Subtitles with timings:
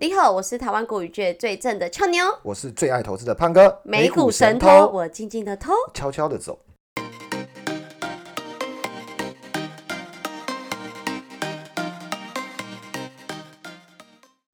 [0.00, 6.56] 你好，我是台湾国语界最正的俏妞，我是最爱投资的胖哥，美股神偷，我静静的偷，悄悄的走。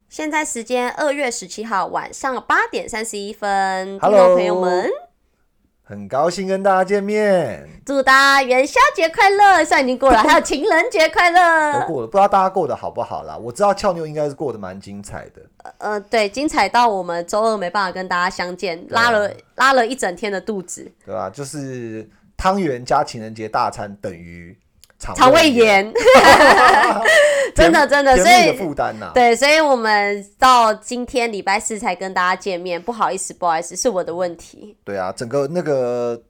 [0.08, 4.90] 现在时间二月十七号晚上八点三十一分，Hello，朋友们。
[5.86, 9.62] 很高兴跟大家见面，祝大家元宵节快乐！
[9.62, 13.36] 算已经过了， 还有情人节快乐，都过了，不知道大家过得好不好啦？
[13.36, 15.42] 我知道俏妞应该是过得蛮精彩的，
[15.76, 21.28] 呃，对，精彩到我们周二没办法跟大家相见，拉了拉了一整天的肚子，对吧？
[21.28, 24.56] 就是汤圆加情人节大餐等于。
[24.98, 25.92] 肠胃炎，
[27.54, 29.10] 真的 真的，所以负担呐。
[29.14, 34.76] 对，所以我们到今天礼拜四才跟大家见面，不好意思，不好意思，是我的问题。
[34.84, 36.22] 对啊，整个那个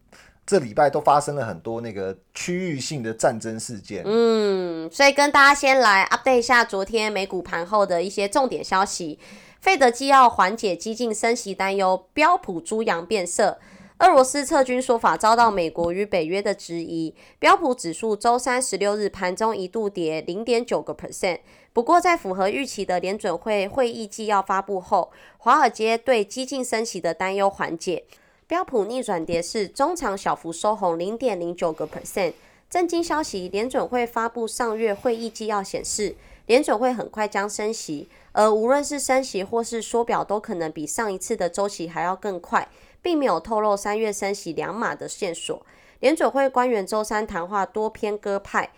[0.47, 4.03] 这礼拜都发生了很多那个区域性的战争事件。
[4.05, 9.19] 嗯，所以跟大家先来 update 一下昨天美股盘后的一些重点消息。
[9.61, 13.59] 费德基要缓解激进升息担忧，标普猪羊变色。
[14.05, 21.39] 俄罗斯撤军说法遭到美国与北约的质疑，标普指数周三十六日盘中一度跌零点九个 percent。
[21.73, 28.05] 不过，在符合预期的联准会会议纪要发布后，华尔街对激进升息的担忧缓解，
[28.47, 32.35] 标普逆转跌势，中场小幅收红零点零九个 percent。
[32.69, 42.69] 震惊消息，联准会发布上月会议纪要显示，联准会很快将升息，而无论是升息或是缩表，都可能比上一次的周期还要更快。
[43.05, 45.65] 并没有透露三月升息两码的线索。
[46.01, 48.73] 联准会官员周三谈话多偏鸽派。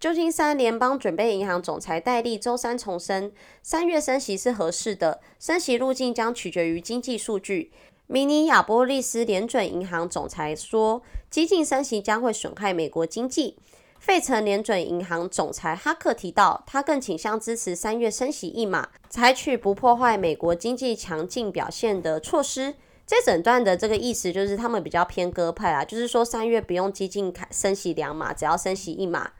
[0.00, 7.72] 旧金山联邦准备银行总裁戴利周三重申，三月升息是合适的，升息路径将取决于经济数据。
[8.08, 13.56] 明尼亚波利斯联准银行总裁说，激进升息将会损害美国经济。
[13.98, 22.74] 费城联准银行总裁哈克提到，他更倾向支持三月升息一码，采取不破坏美国经济强劲表现的措施。
[23.08, 29.30] 这整段的这个意思就是他们比较偏鸽派啦，就是说三月不用激进开升息两码，只要升息一码。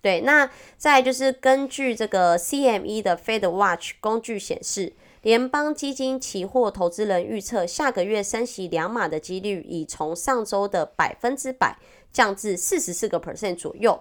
[0.00, 11.76] 对，那再就是根据这个 CME 的 Fed Watch 工具显示，联邦基金期货投资人预测下个月升息两码的几率已从上周的百分之百
[12.10, 14.00] 降至四十四个 percent 左右。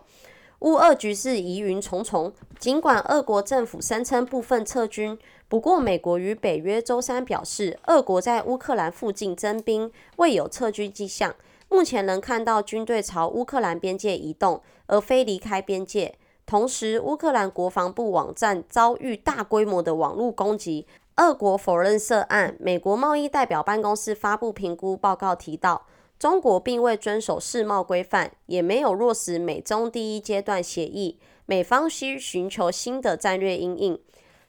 [0.60, 5.18] 乌俄局势疑云重重，尽管俄国政府声称部分撤军。
[5.48, 11.36] 不过，美国与北约周三表示，俄国在乌克兰附近增兵，未有撤军迹象。
[11.70, 16.18] 目前能看到军队朝乌克兰边界移动，而非离开边界。
[16.46, 20.88] 同时，乌克兰国防部网站遭遇大规模的网络攻击，
[21.18, 22.56] 俄国否认涉案。
[22.60, 25.86] 美国贸易代表办公室发布评估报告提到，
[26.20, 31.20] 中国并未遵守世贸规范，也没有落实美中第一阶段协议。
[31.46, 34.00] 美方需寻求新的战略阴应。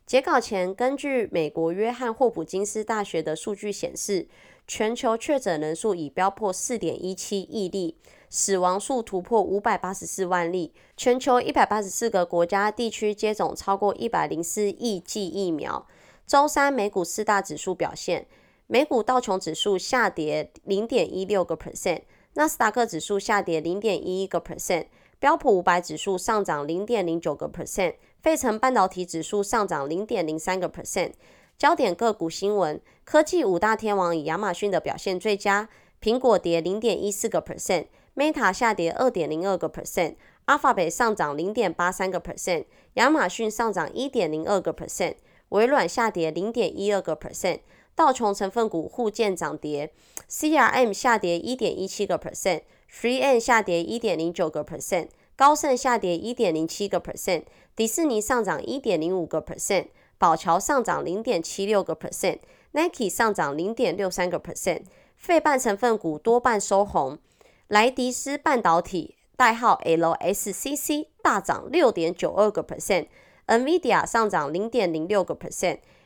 [0.07, 4.27] 截稿前，根据美国约翰霍普金斯大学的数据显示，
[4.67, 7.99] 全球确诊人数已飙破四点一七亿例，
[8.31, 10.73] 死亡数突破五百八十四万例。
[10.97, 15.87] 全球一百八十四个国家地区接种超过一百零四亿剂疫苗。
[16.27, 18.27] 周三美股四大指数表现，
[18.71, 22.03] 美股道琼指数下跌零点一六个 percent，
[22.35, 24.85] 纳斯达克指数下跌零点一一个 percent，
[25.19, 27.95] 标普五百指数上涨零点零九个 percent。
[28.21, 31.13] 费城半导体指数上涨零点零三个 percent。
[31.57, 35.71] 焦点个股新闻：科技五大天王以亚马逊的表现最佳，
[36.03, 45.15] 苹果跌零点一四个 percent，Meta 下跌二点零二个 percent，Alphabet 上涨零点八三个 percent，亚马逊上涨一点零二个 percent，
[45.49, 47.61] 微软下跌零点一二个 percent。
[47.99, 49.91] 道琼成分股互见涨跌
[50.31, 55.09] ，CRM 下跌一点一七个 percent，Three N 下跌一点零九个 percent。
[55.35, 57.43] 高盛下跌一点零七个 percent，
[57.75, 64.83] 迪士尼上涨一点零五个 percent，宝桥上涨零点七六个 percent，Nike 上涨零点六三个 percent，
[65.17, 67.19] 费半成分股多半收红，
[67.67, 75.35] 莱迪斯半导体代号 LSCC 大涨六点九二个 percent，NVIDIA 上涨零点零六个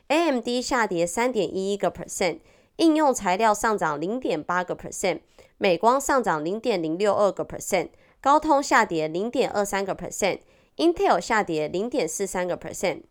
[0.07, 2.39] AMD 下跌三点一一个 percent，
[2.75, 5.21] 应用材料上涨零点八个 percent，
[5.57, 7.89] 美光上涨零点零六二个 percent。
[8.21, 13.01] 高通下跌零点二三个 percent，Intel 下跌零点四三个 percent，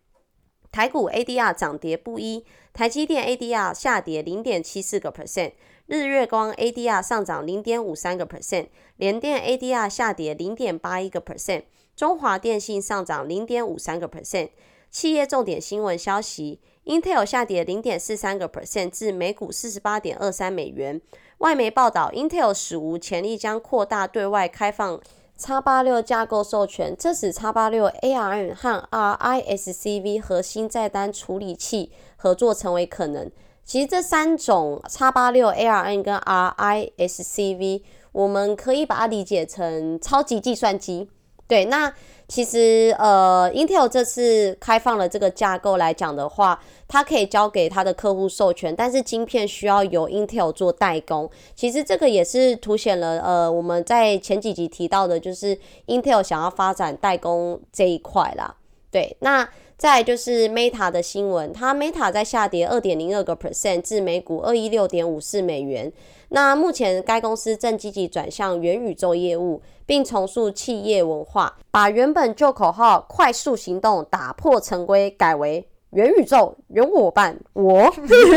[0.71, 5.53] 台股 ADR 涨跌不一，台积电 ADR 下跌零点七四个 percent，
[5.85, 11.65] 日月光 ADR 上涨零点五三个 percent，联电 ADR 下跌零点八一个 percent，
[11.95, 14.49] 中华电信上涨零点五三个 percent。
[14.91, 21.01] 企业重点新闻消息：Intel 下跌零点四三个 percent 至每股四十八点二三美元。
[21.39, 25.01] 外媒报道，Intel 史无前例将扩大对外开放
[25.37, 33.31] x 八六架构授权，这使 x 八六 ARM 和 RISC-V 核心载单处理器合作成为可能。
[33.65, 37.83] 其实这三种 x 八六 ARM 跟 RISC-V，
[38.13, 41.09] 我们可以把它理解成超级计算机。
[41.49, 41.93] 对，那
[42.29, 46.59] 其实呃，Intel 这次开放了这个架构来讲的话，
[46.89, 51.31] 它可以交给它的客户授权，但是晶片需要由 Intel 做代工。
[51.55, 55.59] 其实这个也是凸显了呃，我们在前几集提到的，就是
[55.89, 58.55] Intel 想要发展代工这一块啦。
[58.91, 59.47] 对，那
[59.77, 65.93] 再就是 Meta 的新闻，它 Meta 在下跌二点零二个 percent 至每股二一六点五四美元。
[66.35, 77.39] 那目前该公司正积极转向元宇宙业务，并重塑企业文化，把原本旧口号“快速行动，打破常规”改为“元宇宙，有我伴”。
[77.53, 77.93] 我，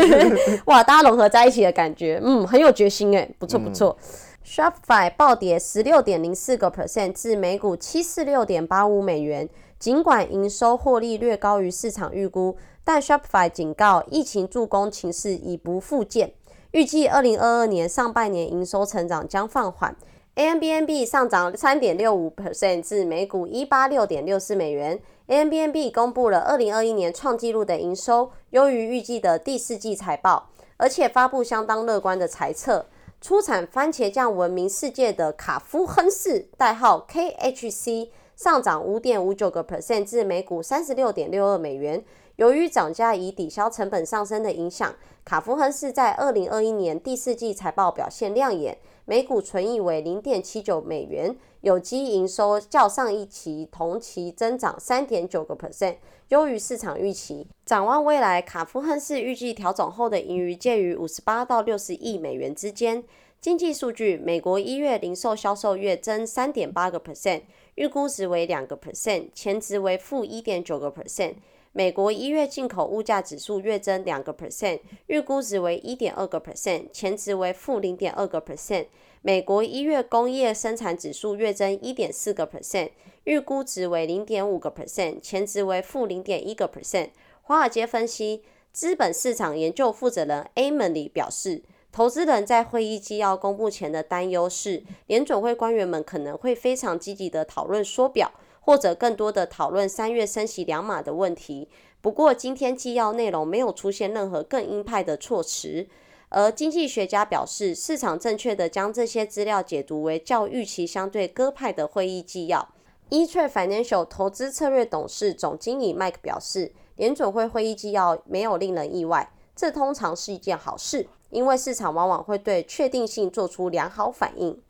[0.66, 3.96] 哇，大家融合在一起的感觉，嗯，很有决心诶，不错不错。
[4.44, 16.34] Shopify 暴跌十六点零四个 percent 至每股七四六点八五美元，尽管营收获利略高于市场预估，但 Shopify 警告，疫情助攻情势已不复见。
[16.72, 19.96] 预计二零二二年上半年营收成长将放缓。
[20.34, 25.00] A M B N B 上涨三点六五 percent 至每股一八六点六四美元。
[25.28, 32.84] A M B N B 公布了二零二一年创纪录的营收，优于预计的第四季财报，而且发布相当乐观的财测。
[33.18, 42.04] 出产番茄酱闻名世界的卡夫亨氏（代号 K H C） 上涨五点五九个 percent 至每股三十六点六二美元。
[42.36, 44.94] 由于涨价以抵消成本上升的影响，
[45.24, 55.96] 卡夫亨氏在二零二一年第四季财报表现亮眼，每股纯益为零点七九美元，有机营收较上一期同期增长三点九个 percent，
[56.28, 57.46] 优于市场预期。
[57.64, 63.02] 展望未来，卡夫亨氏预计调整后的盈余介于五十八到六十亿美元之间。
[63.40, 67.42] 经济数据，美国一月零售销售月增三点八个 percent，
[67.76, 71.34] 预估值为两个 percent，前值为负一点九个 percent。
[71.76, 78.86] 美国一月进口物价指数月增两个 percent，预估值为一点二个 percent，前值为负零点二个 percent。
[79.20, 82.92] 美国一月工业生产指数月增一点四个 percent，
[83.24, 87.10] 预估值为零点五个 percent，前值为负零点一个 percent。
[87.42, 88.42] 华尔街分析
[88.72, 91.62] 资本市场研究负责人 Emily 表示，
[91.92, 98.32] 投资人在会议纪要公布前的担忧是，联准会官员们可能会非常积极的讨论缩表。
[98.66, 101.68] 或者更多的讨论三月升息两码的问题。
[102.00, 105.86] 不过，今天纪要内容没有出现任何更鹰派的措辞。
[106.30, 112.68] 而经济学家表示，市场正确的将这些资料解读为较预期相对鸽派的会议纪要。
[113.10, 124.60] e t r a Financial 投资策略董事总经理 Mike 表示，联准会会议纪要没有令人意外，这通常是一件好事，因为市场往往会对确定性做出良好反应。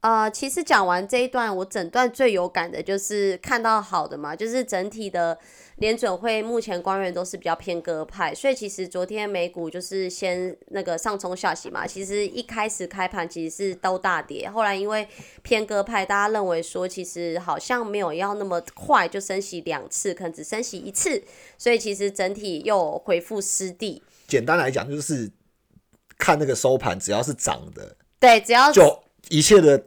[0.00, 5.36] 呃，其实讲完这一段，我整段最有感的就是看到好的嘛，就是整体的
[5.78, 15.08] 联准会目前官员都是比较偏鸽派，所以其实昨天美股就是先那个上冲下洗嘛，其实一开始开盘其实是都大跌，后来因为
[15.42, 21.20] 偏鸽派，大家认为说其实好像没有要那么快就升息两次，可能只升息一次，
[21.58, 24.00] 所以其实整体又回复失地。
[24.28, 25.28] 简单来讲，就是
[26.16, 29.02] 看那个收盘，只要是涨的，对，只要就。
[29.30, 29.86] 一切的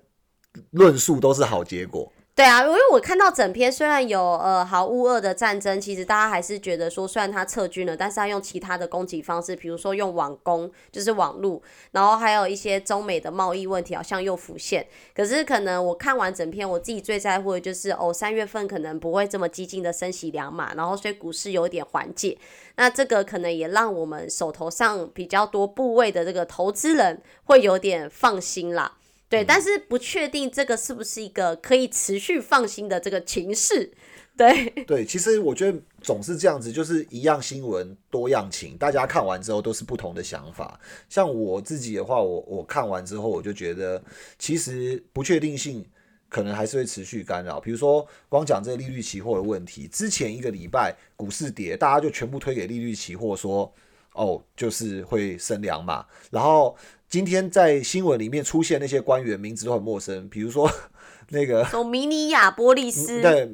[0.71, 2.11] 论述都是好结果。
[2.33, 11.61] 对啊，因为我看到整篇虽然有呃毫无二的战争，其实大家还是觉得说，虽然他撤军了，但是他用其他的攻击方式，比如说用网攻，就是网路，
[11.91, 14.87] 然后还有一些中美的贸易问题好像又浮现。
[15.13, 22.37] 可是可能我看完整篇，我自己最在乎的就是哦，三月份可能不会这么激进的升息两码，然后所以股市有点缓解。
[22.77, 28.93] 那这个可能也让我们手头上比较多部位的这个投资人会有点放心啦。
[29.31, 33.89] 对，但是不确定这个是不是一个可以持续放心的这个情势。
[34.35, 40.77] 对对，其实我觉得总是这样子，就是一样新闻多样情，大家看完之后都是不同的想法。
[41.07, 44.03] 像我自己的话，我我看完之后，我就觉得
[44.37, 45.85] 其实不确定性
[46.27, 47.57] 可能还是会持续干扰。
[47.57, 53.73] 比如说，光讲这个利率期货的问题，之前一个礼拜股市跌，大家就全部推给利率期货，说
[54.13, 56.75] 哦，就是会升两码，然后。
[57.11, 60.71] 今天在新闻里面出现那些官员名字都很陌生，比如说
[61.27, 63.53] 那个明尼亚波利斯，对，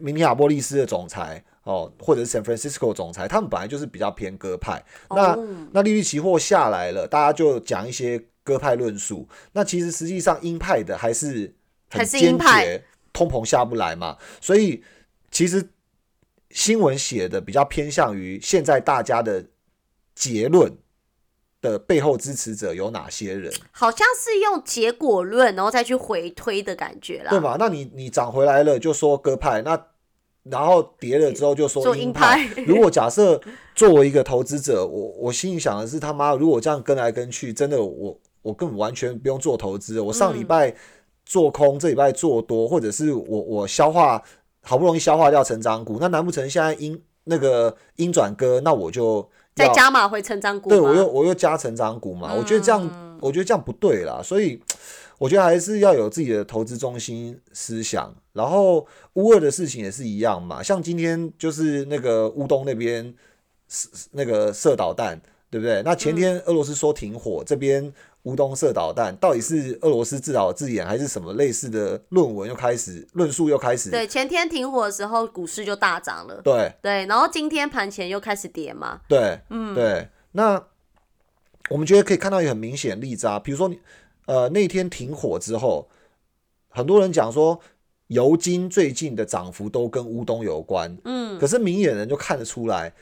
[0.00, 4.84] 明尼亚波利斯的总裁哦，或者是 San Francisco 总裁，他们本来就是比较偏鸽派。
[5.10, 5.38] 那
[5.70, 9.28] 那利率期货下来了，大家就讲一些鸽派论述。
[9.52, 11.54] 那其实实际上鹰派的还是
[11.88, 14.16] 很坚决，通膨下不来嘛。
[14.40, 14.82] 所以
[15.30, 15.70] 其实
[16.50, 19.46] 新闻写的比较偏向于现在大家的
[20.12, 20.76] 结论。
[21.62, 27.30] 的背后支持者有哪些人，好像是用结果论，然后再去回推的感觉啦。
[27.30, 27.56] 对吧？
[27.58, 29.80] 那你你涨回来了就说鸽派，那
[30.44, 32.62] 然后跌了之后就说说鹰鹰派派。
[32.68, 33.40] 如果假设
[33.74, 40.00] 作为一个投资者，我我心里想的是他妈，如果这样跟来跟去，真的我我根本完全不用做投资。
[40.00, 40.74] 我上礼嗯拜
[41.24, 44.22] 做空，这礼拜做多，或者是我我消化
[44.62, 54.62] 好不容易消化掉成长股，那难不成现在鹰那个鹰转鸽，那我就再加码回成长股吗对我又我又加成长股嘛，我觉得这嗯样，我觉得这样不对啦，所以
[55.18, 58.14] 我觉得还是要有自己的投资中心思想。
[58.34, 63.14] 然后乌二的事情也是一样嘛，像今天就是那个乌东那边
[63.66, 65.18] 是那个射导弹，
[65.50, 65.82] 对不对？
[65.82, 67.90] 那前天俄罗斯说停火，这边
[68.26, 73.88] 乌东射导弹，到底是俄罗斯自导自演，还是什么类似的论文又开始论述又开始？
[73.88, 76.40] 对，前天停火的时候，股市就大涨了。
[76.42, 79.00] 对对，然后今天盘前又开始跌嘛。
[79.08, 80.08] 对，嗯，对。
[80.32, 80.60] 那
[81.70, 83.78] 我们觉得可以看到一个很明显的例子啊，比如说你
[84.26, 85.88] 呃那天停火之后，
[86.68, 87.60] 很多人讲说
[88.08, 92.92] 油金最近的涨幅都跟乌东有关，嗯，可是明眼人就看得出来，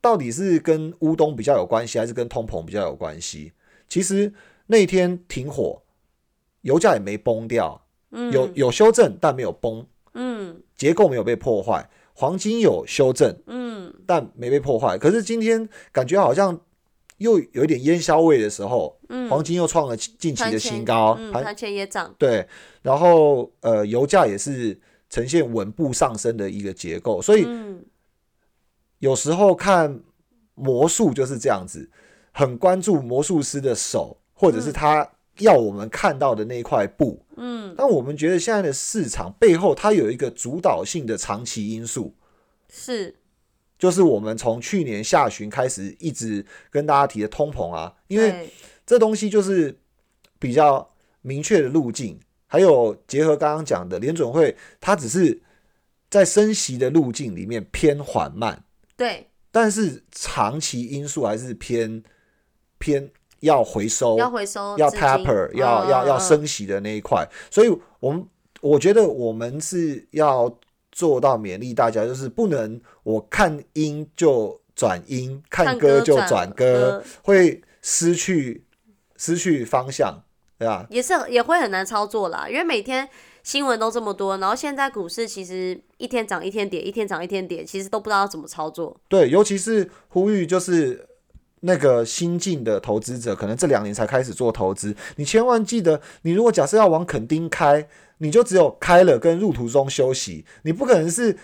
[0.00, 3.52] 到底是跟乌东比较有关系，还是跟通膨比较有关系？
[3.86, 4.32] 其实
[4.66, 5.82] 那天停火，
[6.62, 7.80] 油价也没崩掉，
[8.32, 10.62] 有有修正，但没有崩，嗯。
[10.76, 14.98] 结构没有被破坏，黄金有修正，嗯，但没被破坏。
[14.98, 16.60] 可是今天感觉好像
[17.18, 19.30] 又有一点烟消味的时候，嗯。
[19.30, 22.12] 黄金又创了近期的新高，嗯，盘盘前也涨。
[22.18, 22.46] 对，
[22.82, 24.78] 然后呃，油价也是
[25.08, 27.84] 呈现稳步上升的一个结构，所以嗯。
[28.98, 30.00] 有时候看
[30.54, 31.90] 魔术就是这样子，
[32.32, 37.24] 很关注魔术师的手，或者是他要我们看到的那一块布。
[37.36, 42.14] 嗯，但我们觉得现在的市场背后，它有一个主导性的长期因素，
[42.68, 43.16] 是，
[43.76, 48.48] 就是我们从去年下旬开始一直跟大家提的通膨啊，因为
[48.86, 49.76] 这东西就是
[50.38, 55.42] 比较明确的路径，还有结合刚刚讲的联准会，它只是
[56.08, 58.62] 在升息的路径里面偏缓慢，
[58.96, 62.04] 对，但是长期因素还是偏
[62.78, 63.10] 偏
[63.44, 67.68] 要回收，要回收要 taper，要要要升息的那一块，所以
[68.00, 68.26] 我们
[68.60, 70.52] 我觉得我们是要
[70.90, 78.64] 做到勉励大家，就是不能我看音就转音，看看歌就转转歌歌，会失去
[79.16, 80.22] 失去方向，
[80.58, 80.86] 对吧？
[80.88, 83.06] 也是也会很难操作啦，因为每天
[83.42, 88.98] 新闻都这么多，然后现在股市其实一天涨一天跌，一天涨一天跌，其实都不知道怎么操作。
[89.08, 91.06] 对，尤其是呼吁就是。
[91.66, 97.86] 那个新进的投资者，可能这两年才开始做投资，你千万记得，你如果假设要往垦丁开，
[98.18, 101.36] 你就只有开了跟入途中休息，你不可能是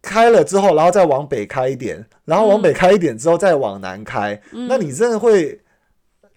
[0.00, 5.60] 开了之后，然后再往北开一点，然后往北开一点之后再往南开，那你真的会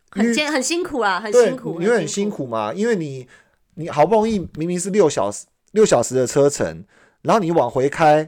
[0.09, 2.29] 很艰很辛苦啊，很辛苦，你会很辛。
[2.29, 2.73] 苦嘛？
[2.73, 3.27] 因为你
[3.75, 6.83] 你好不容易明明是六小时六小时的车程，
[7.21, 8.27] 然后你往回开，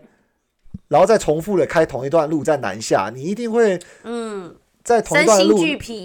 [0.89, 4.55] 然后再重复的开同一段路在南下，你一定会嗯，
[4.91, 5.57] 在同一段路。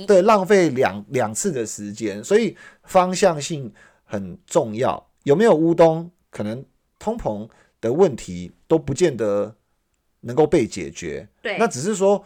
[0.07, 3.73] 对浪费两两次的时间，所以方向性
[4.05, 5.05] 很重要。
[5.25, 6.64] 有没有乌冬，可能
[6.99, 7.49] 通膨
[7.81, 9.57] 的问题都不见得
[10.21, 11.28] 能够被解决。
[11.43, 12.25] 对，那只是说，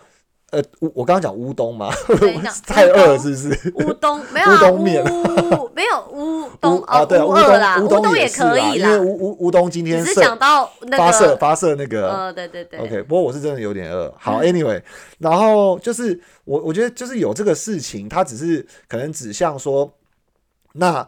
[0.50, 1.90] 呃，乌我刚刚讲乌冬嘛，
[2.66, 3.72] 太饿了是不是？
[3.76, 9.00] 乌冬没有啊乌冬面乌没有乌 冬乌啊，对啊，乌冬啦，乌冬也，可以因为啦。
[9.00, 14.12] 乌乌乌冬今天只是讲到那发射个，发射那个呃，对对对 OK，不过我是真的有点饿。
[14.18, 14.82] 好，Anyway，
[15.18, 19.92] 然后就是我我觉得就是有这个事情，它只是可能指向说，
[20.72, 21.06] 那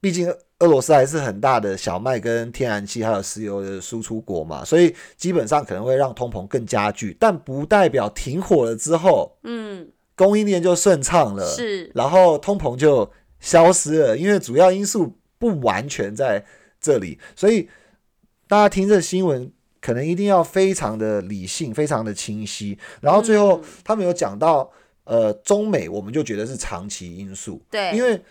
[0.00, 16.44] 毕竟俄罗斯还是很大的小麦跟天然气还有石油的输出国嘛，所以基本上可能会让通膨更加剧，但不代表停火了之后嗯，供应链就顺畅了，是，然后通膨就消失了，因为主要因素不完全在
[16.80, 17.68] 这里，所以
[18.46, 19.50] 大家听这新闻
[19.80, 22.78] 可能一定要非常的理性，非常的清晰。
[23.00, 23.64] 然后最后嗯。
[23.82, 24.70] 他们有讲到，
[25.02, 28.22] 呃，中美我们就觉得是长期因素，对，因为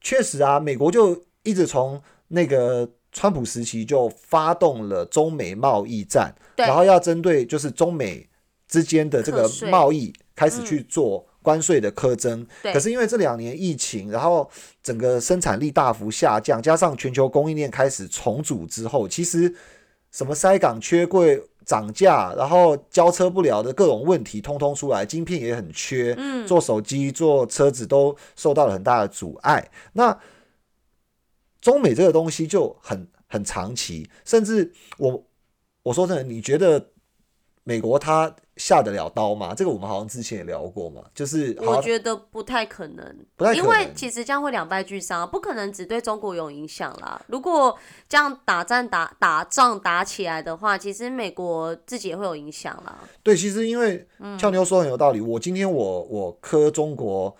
[0.00, 8.28] 确实啊，美国就一直从那个川普时期就发动了中美贸易战，然后要针对就是中美
[8.68, 12.46] 之间的这个贸易开始嗯去做关税的苛征。
[12.62, 14.48] 对可是因为这两年疫情，然后
[14.82, 19.52] 整个生产力大幅下降，加上全球供应链开始重组之后，其实
[20.12, 29.68] 什么塞港缺柜、涨价，然后交车不了的各种问题，通通出来，晶片也很缺，嗯，做手机、做车子都受到了很大的阻碍。
[29.94, 30.16] 那
[31.60, 35.24] 中美这个东西就很很长期，甚至我
[35.82, 36.90] 我说真的，你觉得
[37.64, 39.54] 美国他下得了刀吗？
[39.54, 47.20] 这个我们好像之前也聊过嘛，就是我觉得不太可能，不太可因为其实这样会两败俱伤，不可能只对中国有影响啦。
[47.28, 52.98] 如果这样打战打打仗打起来的话，其实美国自己也会有影响啦。
[53.22, 57.34] 对，其实因为嗯俏妞说很有道理，我今天我我磕中国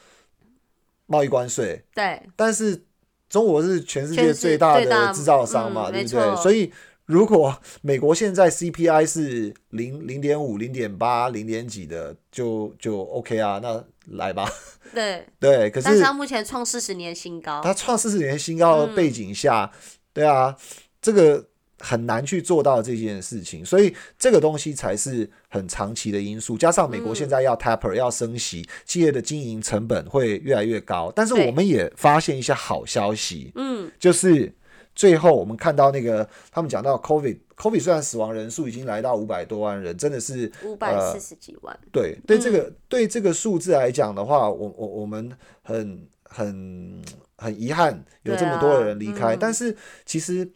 [1.06, 2.86] 贸易关税，对，但是
[3.30, 6.36] 中国是全世界最大的制造商嘛，嗯对不对？
[6.42, 6.70] 所以
[7.06, 13.82] 如果美国现在 CPI 是零零点五、零点八、零点几的，就就 OK 啊，那
[14.16, 14.50] 来吧。
[14.92, 17.60] 对， 对，可是但是它目前创四十年新高。
[17.62, 19.70] 它创四十年新高的背景下，
[20.12, 20.56] 对啊，
[21.00, 21.46] 这个
[21.78, 26.56] 很难去做到这件事情，所以这个东西才是很长期的因素。
[26.56, 31.12] 加上美国现在要 taper、要升息，企业的经营成本会越来越高。
[31.14, 34.50] 但是我们也发现一些好消息，嗯，就是
[34.94, 37.40] 最后我们看到那个他们讲到 COVID。
[37.60, 41.78] COVID 虽然死亡人数已经来到五百多万人，真的是五百四十几万。
[41.92, 45.30] 对对这个、嗯对这个数字来讲的话，我我我们
[45.62, 47.02] 很很
[47.36, 49.76] 很遗憾有这么多的人离开，啊嗯但是
[50.06, 50.50] 其实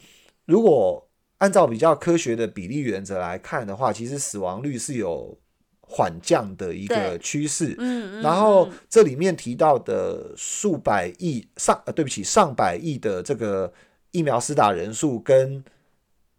[0.46, 1.06] 如果
[1.44, 5.36] 按照比较科学的比例原则来看的话，其实死亡率是有
[5.82, 7.76] 缓降的一个趋势。
[8.22, 8.72] 然后嗯。
[8.88, 13.70] 这里面提到的数百亿上呃，对不起，上百亿的这个
[14.10, 15.62] 疫苗施打人数跟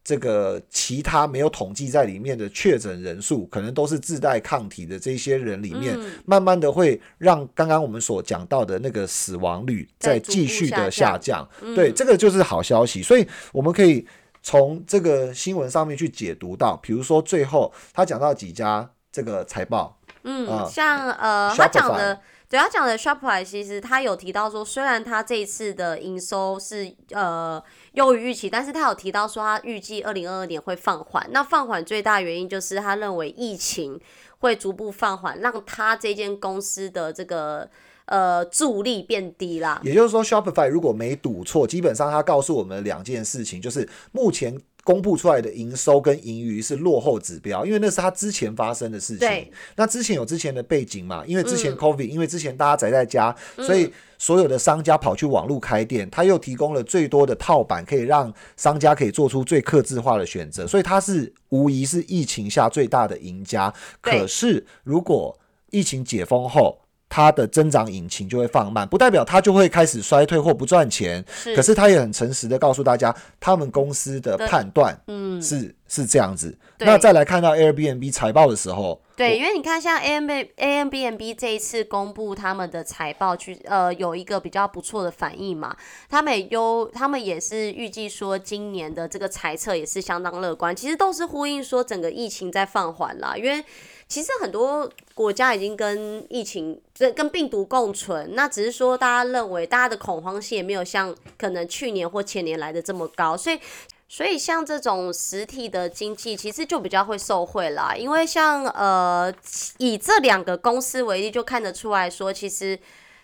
[0.03, 6.11] 这个其他没有统计在里面的确诊人数，可能都是自带抗体的这些人里面，嗯。
[6.25, 11.47] 慢慢的会让刚刚我们所讲到的那个死亡率再再逐步继续的下下降。
[11.61, 11.75] 嗯。
[11.75, 14.03] 对，这个就是好消息，所以我们可以
[14.45, 27.59] 从这个新闻上面去解读到，比如说最后他讲到几家这个财报，嗯，啊像呃，他讲的，对他讲的 Shopify，其实他有提到说，虽然他这一次的营收是呃
[27.93, 31.27] 优于预期，但是他有提到说，他预计二零二二年会放缓。
[31.31, 33.99] 那放缓最大原因就是他认为疫情
[34.37, 37.67] 会逐步放缓，让他这间公司的这个
[38.05, 39.79] 呃助力变低啦。
[39.83, 49.51] 也就是说，Shopify 如果没赌错，基本上它告诉我们两件事情，就是目前公布出来的营收跟盈余是落后指标，因为那是它之前发生的事情对。
[49.75, 63.73] 那之前有之前的背景嘛，因为之前嗯 COVID，、因为之前大家宅在家，所以所有的商家跑去网络开店，他又提供了最多的套版，可以让商家可以做出最克制化的选择，所以它是无疑是疫情下最大的赢家。
[64.03, 65.35] 对可是如果
[65.71, 66.77] 疫情解封后，
[67.15, 71.23] 它的增长引擎就会放慢，不代表它就会开始衰退或不赚钱。
[71.33, 76.57] 是，可是他也很诚实的告诉大家，他们公司的判断嗯，是是这样子。
[76.79, 85.73] 那再来看到 Airbnb 财报的时候，对，因为你看，像 A M B A M B N B 这一次公布他们的财报去，呃，有一个比较不错的反应嘛。
[86.09, 93.37] 他们也优，他们也是预计说今年的这个财测也是相当乐观，其实都是呼应说整个疫情在放缓啦。
[93.37, 93.63] 因为
[94.07, 103.59] 其实很多国家已经跟疫情、这跟病毒共存，那只是说大家认为大家的恐慌性也没有像可能去年或前年来的这么高，所以
[104.07, 107.95] 所以像这种实体的经济，其实就比较会受惠啦。
[107.95, 109.33] 因为像呃，
[109.79, 112.77] 以这两个公司为例，就看得出来说，其实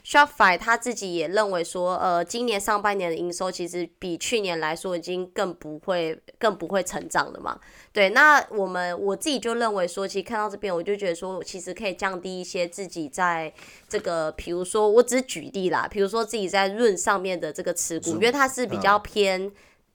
[0.05, 7.59] Shopify 他自己也认为说，呃，今年上半年的营收其实比去年来说已经更不会更不会成长了嘛。
[7.93, 13.53] 对，那我们我自己就认为说，其实看到这边，我就觉得说，其实可以降低一些自己在
[13.87, 19.51] 这个，比如说我只是举例啦，比如说自己在润上面的这个持股，因为它是比较偏。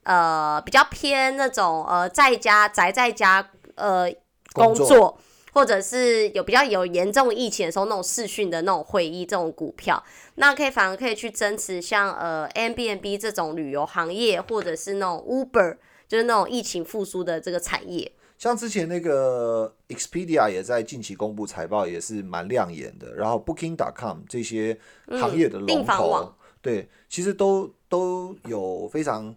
[0.08, 4.08] 呃，比较偏那种呃，在家宅在家呃
[4.52, 5.18] 工作作，
[5.56, 18.12] 或者是有比较有严重疫情的时候那种视讯的那种会议这种股票，那可以反而可以去增持像呃 m b n b 这种旅游行业，或者是那种 Uber，就是那种疫情复苏的这个产业。
[18.36, 23.14] 像之前那个 Expedia 也在近期公布财报，也是蛮亮眼的。
[23.14, 29.34] 然后 Booking.com 这些行业的龙头，对，其实都都有非常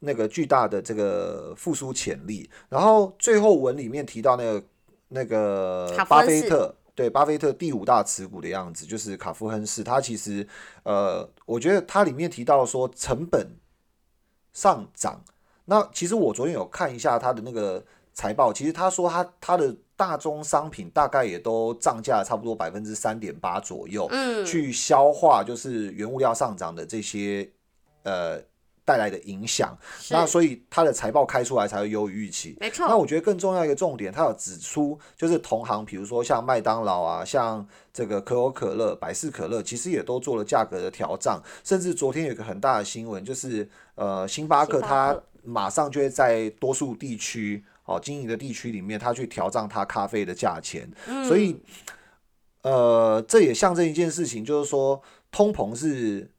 [0.00, 2.50] 那个巨大的这个复苏潜力。
[2.68, 4.62] 然后最后文里面提到那个
[5.14, 6.74] 那个巴菲特。
[6.96, 9.82] 对巴菲特第五大持股的样子，就是卡夫亨氏。
[9.82, 10.46] 他其实，
[10.84, 13.44] 呃，我觉得它里面提到说成本
[14.52, 15.20] 上涨，
[15.64, 27.50] 那其实我昨天有看一下他的那个财报，其实他说他他的大宗商品大概也都涨价差不多百分之三点八左右，嗯，去消化就是原物料上涨的这些
[28.04, 28.40] 呃
[28.84, 29.76] 带来的影响。
[30.10, 32.56] 那所以它的财报开出来才会优于预期。
[32.60, 48.34] 没错，那我觉得更重要一个重点，它有指出，就是同行，比如说像麦当劳啊，像这个可口可乐、百事可乐，其实也都做了价格的调涨，甚至昨天有一个很大的新闻，就是呃，星巴克它马上就会在多数地区哦经营的。
[48.44, 50.86] 地区里面，他去调涨他咖啡的价钱，
[51.26, 51.56] 所以
[52.60, 56.30] 呃，这也象征一件事情，就是说通膨是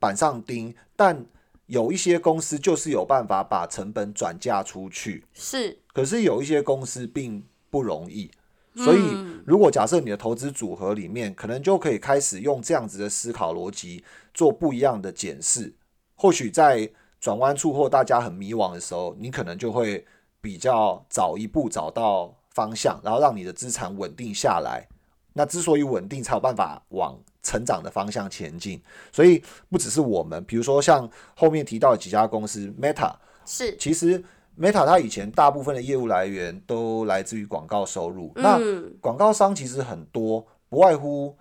[0.00, 1.24] 板上钉，但
[1.66, 8.30] 有一些公司就是有办法把成本转嫁出去，是，可是有一些公司并不容易。
[8.76, 9.00] 所以，
[9.46, 15.74] 如果假设你的投资组合里面，可能就可以开始用这样子的思考逻辑做不一样的检视，
[16.14, 20.06] 或许在转弯处或大家很迷惘的时候，你可能就会
[20.42, 24.86] 比较早一步找到方向，然后让你的资产稳定下来。
[25.32, 28.82] 那之所以稳定，才有办法往成长的方向前进。
[29.12, 34.24] 所以，不只是我们，比如说像后面提到的几家公司，Meta 是，其实。
[34.58, 38.58] Meta 它以前大部分的业务来源都来自于广告收入，那
[39.02, 41.36] 广告商其实很多，不外乎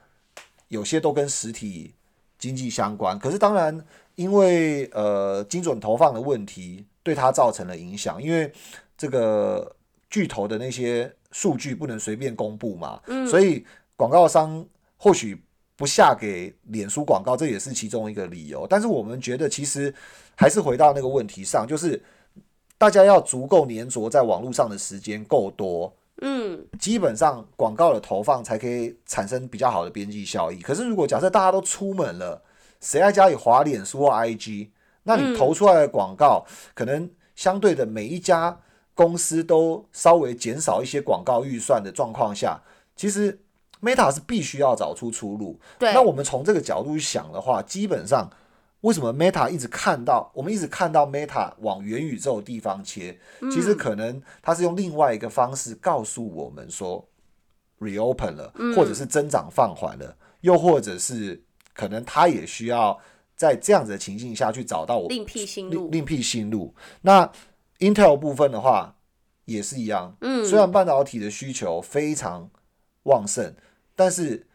[0.67, 1.93] 有些都跟实体
[2.37, 3.17] 经济相关。
[3.17, 3.81] 可是当然，
[4.15, 8.21] 因为呃精准投放的问题，对它造成了影响。
[8.21, 8.51] 因为
[8.97, 9.73] 这个
[10.09, 13.65] 巨头的那些数据不能随便公布嘛，所以
[13.95, 15.41] 广告商或许
[15.75, 18.67] 不下给脸书广告，这也是其中一个理由。
[18.67, 19.93] 但是我们觉得，其实
[20.35, 22.01] 还是回到那个问题上，就是。
[22.77, 30.59] 大家要足够粘着在网络上的时间够多，嗯，基本上广告的投放才可以产生比较好的边际效益。
[30.59, 32.43] 可是如果假设大家都出门了，
[32.81, 34.67] 谁在家里滑脸书或 IG，
[35.03, 38.59] 那你投出来的广告，可能相对的每一家
[38.93, 42.61] 公司都稍微减少一些广告预算的状况下，
[42.97, 43.39] 其实
[43.85, 45.59] Meta 是必须要找出出路。
[45.77, 48.27] 对，那我们从这个角度去想的话，基本上。
[48.81, 53.17] 为什么 Meta 一直看到我们一直看到 Meta 往元宇宙地方切？
[53.51, 57.03] 其实可能它是用另外一个方式告诉我们说
[57.79, 61.41] ，reopen 了，或者是增长放缓了，又或者是
[61.73, 62.95] 可能它也需要
[63.35, 65.89] 在这样子的情境下去找到我另辟新路。
[65.89, 66.75] 另辟新路。
[67.01, 67.27] 那
[67.79, 68.97] Intel 部分的话
[69.45, 72.51] 也是一样，嗯，虽然半导体的需求非常
[73.03, 73.55] 旺盛，
[73.95, 74.45] 但是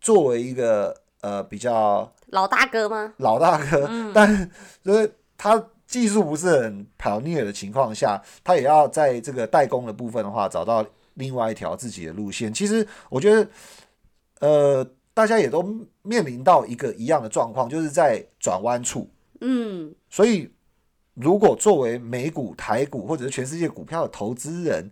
[0.00, 2.10] 作为一个呃比较。
[2.26, 3.12] 老大哥吗？
[3.16, 4.50] 老大哥，但
[4.84, 12.54] 就是他技术不是很 pioneer 的情况下，他也要在这个代工的部分的话，找到另外一条自己的路线。
[12.54, 13.48] 其实我觉得，
[14.38, 15.60] 呃，大家也都
[16.02, 19.10] 面临到一个一样的状况，就是在转弯处。
[19.40, 20.48] 嗯，所以
[21.14, 24.88] 如果作为美股、台股或者是全世界股票的投资人，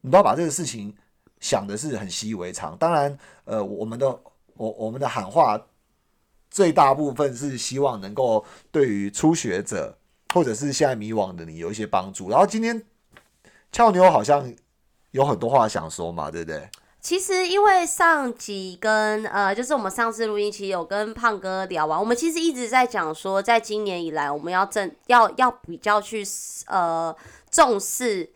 [0.00, 0.94] 你都要把这个事情
[1.40, 2.76] 想的是很习以为常。
[2.76, 4.06] 当然，呃，我们的
[4.54, 5.60] 我我们的喊话。
[6.52, 9.96] 最大部分是希望能够对于初学者
[10.34, 12.28] 或者是现在迷惘的你有一些帮助。
[12.28, 12.84] 然后今天
[13.70, 14.52] 俏妞好像
[15.12, 16.68] 有很多话想说嘛，对不对？
[17.00, 26.26] 其实因为上集跟呃，就是我们上次录音其实有跟胖哥聊完，我们其实一直在讲说，在今年以来我们要正要要比较去
[26.66, 27.14] 呃
[27.48, 28.28] 重视。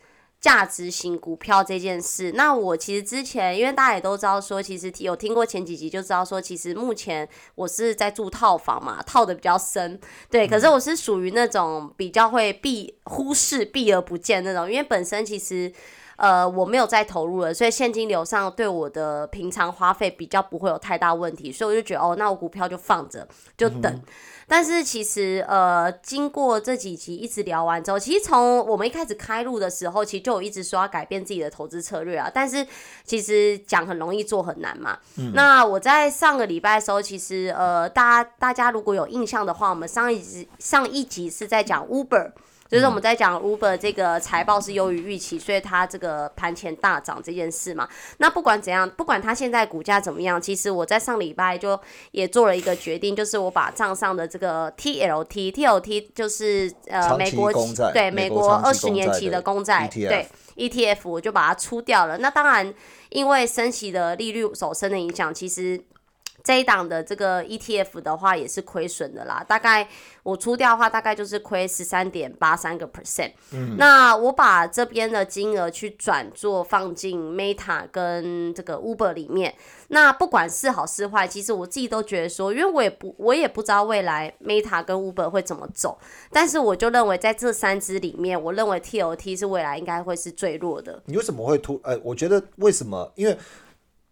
[0.44, 15.72] 价值型股票这件事，那我其实之前，因为大家也都知道说，其实有听过前几集就知道说，其实目前我是在住套房嘛，套的比较深，对，可是我是属于那种比较会避忽视避而不见那种，因为本身其实
[16.16, 24.00] 呃我没有再投入了，所以现金流上对我的平常花费比较不会有太大问题，所以我就觉得哦，那我股票就放着，就等。
[24.46, 32.30] 但是其实，呃，经过这几集一直聊完之后，其实从我们一开始开录的时候，其实就有一直说要改变自己的投资策略啊。
[32.32, 32.66] 但是
[33.04, 34.98] 其实讲很容易，做很难嘛。
[35.32, 42.32] 那我在上个礼拜的时候，其实呃，大家大家如果有印象的话，我们上一集上一集是在讲 Uber。
[42.74, 47.88] 就是我们在讲 Uber 这个财报是优于预期，所以它这个盘前大涨这件事嘛。
[48.18, 51.78] 那不管怎样，不管它现在股价怎么样，其实我在上礼拜就
[52.10, 57.52] 也做了一个决定，就是我把账上的这个 TLT，TLT 就是呃美国
[57.92, 62.18] 对美国二十年期的公债对 ETF，我就把它出掉了。
[62.18, 62.74] 那当然，
[63.10, 65.80] 因为升息的利率走升的影响，其实。
[66.44, 69.88] 这一档的这个 ETF 的话也是亏损的啦，大概
[70.22, 73.32] 我出掉的话，大概就是亏十三点八三个 percent。
[73.52, 79.54] 嗯，那我把这边的金额去转做放进 Meta 跟这个 Uber 里面，
[79.88, 85.98] 那不管是好是坏，其实我自己都觉得说，因为我也不我也不知道未来 Meta 跟 Uber 会怎么走，
[86.30, 91.02] 但是我就认为在这三只里面，我认为 TOT 是未来应该会是最弱的。
[91.06, 91.80] 你为什么会突？
[91.84, 93.10] 呃，我觉得为什么？
[93.14, 93.34] 因为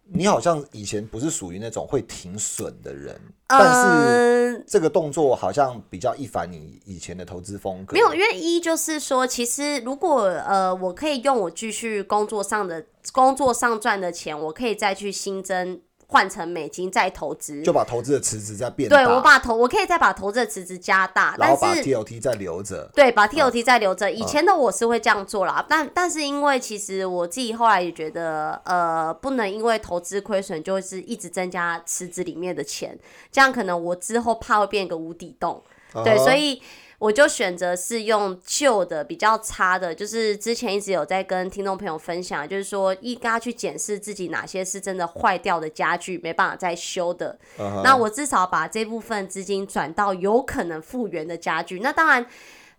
[0.04, 7.94] 你好像以前不是属于那种会停损的人，但是这个动作好像比较一反你以前的投资风格。
[7.94, 15.80] 没有，因为一就是说，其实如果呃，我可以用我继续工作上的工作上赚的钱，我可以再去新增
[16.12, 17.62] 换成美金再投资。
[17.62, 22.90] 就把投资的池子再变大，对我把投，我可以再把投资的池子加大，然后把 TOT 再留着。
[22.94, 24.12] 对，把 TOT 再留着。
[24.12, 32.98] 以前的我是会这样做啦，但但是因为其实我自己后来也觉得，呃，不能因为投资亏损就是一直增加池子里面的钱，
[33.30, 35.62] 这样可能我之后怕会变一个无底洞。
[36.04, 36.62] 对，所以
[37.02, 47.36] 我就选择是用旧的比较差的，就是之前一直有在跟听众朋友分享，就是说应该去检视自己哪些是真的坏掉的家具，没办法再修的。
[47.82, 51.80] 那我至少把这部分资金转到有可能复原的家具。
[51.80, 52.24] 那当然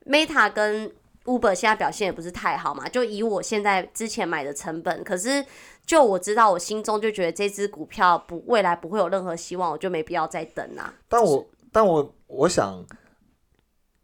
[0.05, 0.89] ，Meta 跟
[1.25, 5.43] Uber 现在表现也不是太好嘛，就以我现在之前买的成本，可是
[5.85, 10.93] 就我知道，我心中就觉得这只股票不未来不会有任何希望，我就没必要再等啊。
[11.09, 12.81] 但我但我我想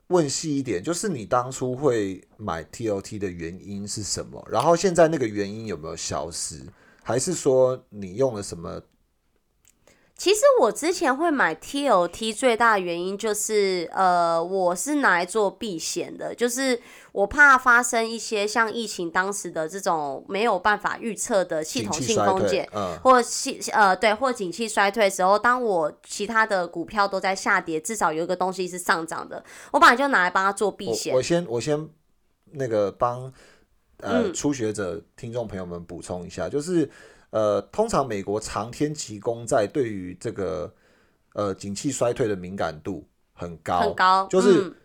[0.10, 4.44] 问细一点，就是你当初会买 TOT 的原因是什么？
[4.50, 6.66] 然后现在那个原因有没有消失？
[7.04, 8.82] 还是说你用了什么？
[10.20, 16.78] 其实我之前会买 TOT 最大的原因就是，呃，我是拿来做避险的，就是
[17.14, 31.24] 我怕发生一些像疫情当时的这种没有办法预测的系统性风险，嗯，或系呃对，或景气衰退的时候，当我其他的股票都在下跌，至少有一个东西是上涨的，我本来就拿来帮他做避险我我。
[31.24, 31.88] 先我先
[32.52, 33.32] 那个帮
[34.02, 36.90] 呃、嗯初学者听众朋友们补充一下，就是
[37.32, 40.74] 呃，通常美国长天期公债对于这个
[41.34, 44.76] 呃景气衰退的敏感度很高，很高，就是嗯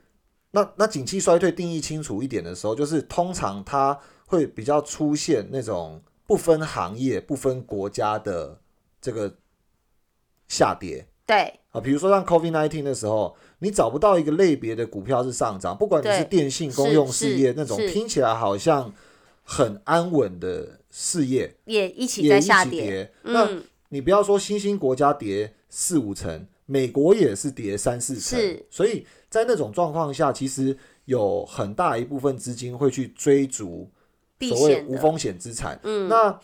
[0.50, 8.60] 那那景气衰退定义清楚一点的时候，就是通常它会比较出现那种不分行业、不分国家的
[9.00, 9.34] 这个
[10.46, 11.80] 下跌对啊。
[11.80, 18.92] 比如说像 COVID nineteen 的时候，你找不到一个类别的股票是上涨，不管你是对电信、公用事业那种是听起来好像
[19.42, 23.12] 很安稳的事业，也一起在下跌。
[23.22, 28.38] 那嗯，你不要说新兴国家跌四五成，美国也是跌三四成。
[28.38, 33.90] 是，所以在那种状况下，其实有很大一部分资金会去追逐
[34.40, 35.80] 所谓无风险资产。
[35.82, 36.38] 嗯，那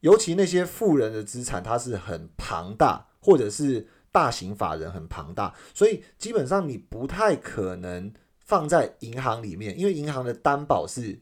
[0.00, 11.18] 尤其那些富人的资产，它是很庞大，或者是大型法人很庞大，所以基本上你不太可能放在银行里面，因为银行的担保是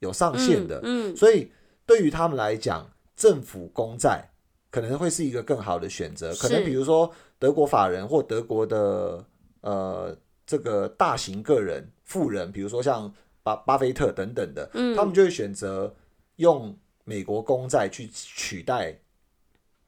[0.00, 0.78] 有上限的。
[0.82, 1.16] 嗯，嗯。
[1.16, 1.50] 所以
[1.88, 4.22] 对于他们来讲，政府公债
[4.70, 6.34] 可能会是一个更好的选择。
[6.34, 9.24] 可能比如说德国法人或德国的
[9.62, 10.14] 呃
[10.46, 13.10] 这个大型个人富人，比如说像
[13.42, 15.92] 巴巴菲特等等的，嗯他们就会选择
[16.36, 18.94] 用美国公债去取代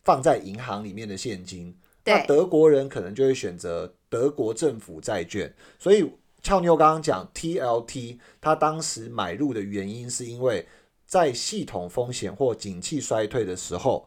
[0.02, 1.76] 放在银行里面的现金。
[2.06, 6.10] 那德国人可能就会选择德国政府债券，所以
[6.42, 10.66] 俏妞刚刚讲 TLT，他当时买入的原因是因为
[11.11, 14.07] 在系统风险或景气衰退的时候，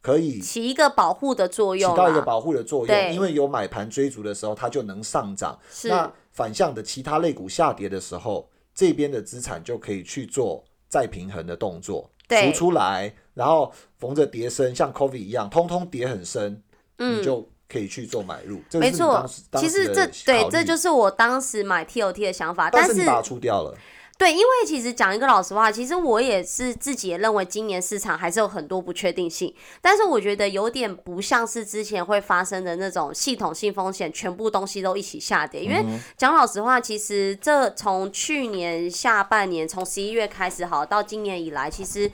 [0.00, 3.14] 可以起起一个保护的作用起，到一个保护的作用，对。
[3.14, 5.58] 因为有买盘追逐的时候，它就能上涨。
[5.70, 5.88] 是。
[5.88, 12.46] 那反向的其他类股下跌的时候，这边的资产就可以去做再平衡的动作，对。
[12.46, 16.62] 浮出来，然后逢着跌深，像 COVID 一样，通通跌很深，
[16.96, 17.20] 嗯。
[17.20, 18.60] 你就可以去做买入。
[18.70, 23.76] 这没错其实这对这就是我当时买 TOT 的想法，是但是你把它出掉了，
[24.18, 35.62] 对，因为其实讲一个老实话，其实我也是自己也认为今年市场还是有很多不确定性，但是我觉得有点不像是之前会发生的那种系统性风险，全部东西都一起下跌。
[35.62, 35.84] 因为
[36.16, 42.10] 讲老实话，其实这从去年下半年，从十一月开始好到今年以来，其实。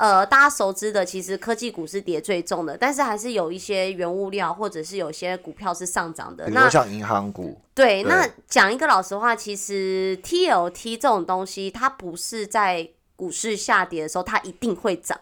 [0.00, 6.46] 呃，大家熟知的，其实科技股是跌最重的，但是还是有一些原物料或者是有些股票是上涨的。
[6.46, 15.20] 比如那像银行股，对，对那讲一个老实话，其实 TLT 这种东西，它不是在股市下跌的时候，它一定会涨。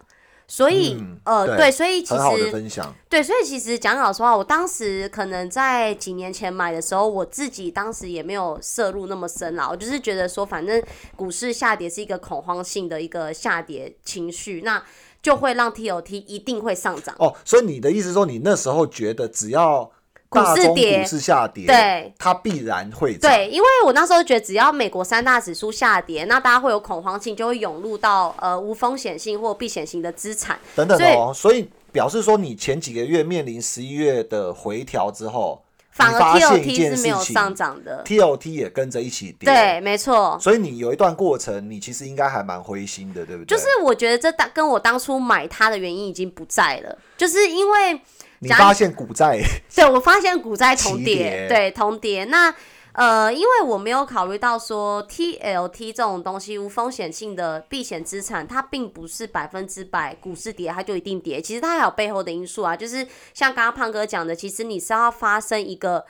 [0.51, 2.95] 所以，嗯呃，对对，所以其实分享。
[3.07, 9.69] 对，所以其实讲老实话，我当时可能在几年前买的时候，我自己当时也没有涉入那么深啦。
[9.69, 10.83] 我就是觉得说，反正
[11.15, 14.83] 股市下跌是一个恐慌性的一个下跌情绪，那
[15.21, 17.15] 就会让 TOT 一定会上涨。
[17.19, 19.91] 哦，所以你的意思说，你那时候觉得只要
[20.29, 23.31] 股市跌股市下跌，对，它必然会涨。
[23.31, 30.59] 对，因为我那时候觉得，只要美国三大指数下跌，那大家会有恐慌性，就会涌入到呃无风险性或避险型的资产。
[30.75, 38.05] 等等哦，所以表示说你前几个月面临十一月的回调之后，反而你发现一 TOT 是没有上涨的。
[38.05, 39.47] ，TOT 也跟着一起跌。
[39.47, 40.39] 对，，没错。
[40.41, 43.57] 所以你有一段过程，你其实应该还蛮灰心的，对不对？
[43.57, 49.41] 就是我觉得这当跟我当初买它的原因已经不在了，就是因为假你发现股债
[49.75, 52.25] 对我发现股债重齐叠，跌对重叠。
[52.25, 52.55] 那
[52.93, 66.05] 呃，因为我没有考虑到说 TLT 这种东西无风险性的避险资产，它并不是百分之百股市跌它就一定跌，其实它还有背后的因素啊，就是像刚刚胖哥讲的，其实你是要发生一个。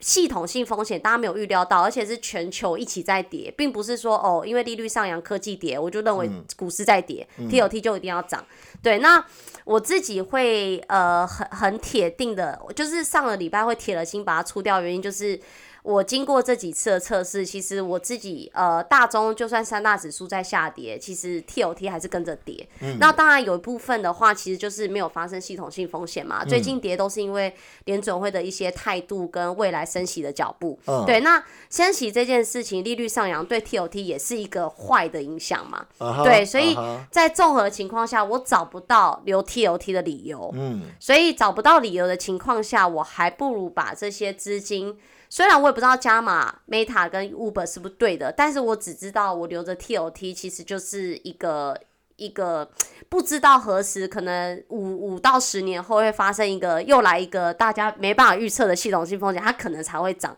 [0.00, 8.44] 系统性风险，大家没有预料到，而且是全球一起在跌，并不是说哦，因为利率上扬，科技跌，我就认为股市在跌，TOT 就一定要涨。
[8.82, 9.24] 对，那
[9.68, 15.38] 我自己会呃很很铁定的，就是上了礼拜会铁了心把它出掉，原因就是。
[15.82, 22.68] 我经过这几次的测试，其实我自己呃大中就算三大指数在下跌，其实 TOT 还是跟着跌。
[22.98, 26.44] 那当然有一部分的话，其实就是没有发生系统性风险嘛。
[26.44, 30.78] 最近跌都是因为联准会的一些态度跟未来升息的脚步。
[31.06, 35.86] 对，那升息这件事情，利率上扬对 TOT 也是一个坏的影响嘛。
[36.24, 36.76] 对，所以
[37.10, 40.50] 在综合情况下，我找不到留 TOT 的理由。
[40.54, 44.98] 嗯，所以找不到理由的情况下，我还不如把这些资金。
[45.30, 51.78] 虽然我也不知道加码 Meta 跟 Uber 是不是对的，但是我只知道我留着 TOT 其实就是一个
[52.16, 52.70] 一个
[53.10, 60.36] 不知道何时可能五五到十年后会发生一个又来一个大家没办法预测的系统性风险，它可能才会涨。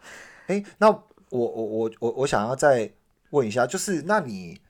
[0.48, 1.00] 哎，那我
[1.30, 2.90] 我我我我想要再
[3.30, 4.60] 问一下，就是那你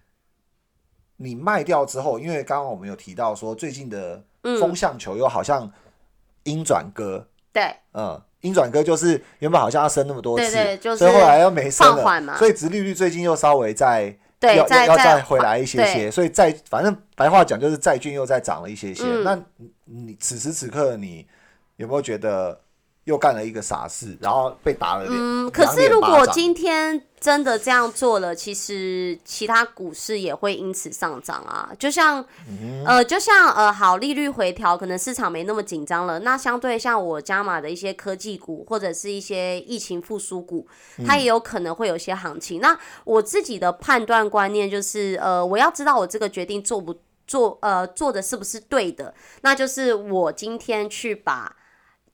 [1.16, 4.22] 你卖掉之后，因为刚刚我们有提到说最近的
[4.60, 5.72] 风向球又好像
[6.44, 8.20] 阴转歌，对，嗯。
[8.40, 11.86] 阴转哥就是原本好像要升那么多次，所以后来又没升
[12.26, 19.04] 了，所以殖利率最近又稍微再要要再回来一些些，所以债反正白话讲就是债券又再涨了一些些。
[19.22, 19.38] 那
[19.84, 21.26] 你此时此刻你
[21.76, 22.60] 有没有觉得？
[23.04, 25.06] 又干了一个傻事，然后被打了。
[25.08, 31.70] 嗯，可是如果今天真的这样做了，其实其他股市也会因此上涨啊。
[31.78, 32.24] 就像，
[32.84, 36.20] 呃，就像呃，好利率回调，可能市场没那么紧张了。
[36.20, 40.68] 那相对像我加码的一些科技股，或者是一些疫情复苏股，
[41.06, 42.60] 它也有可能会有些行情。
[42.60, 46.94] 那我自己的判断观念就是，呃，我要知道我这个决定做不
[47.26, 49.14] 做，呃，做的是不是对的。
[49.40, 51.56] 那就是我今天去把。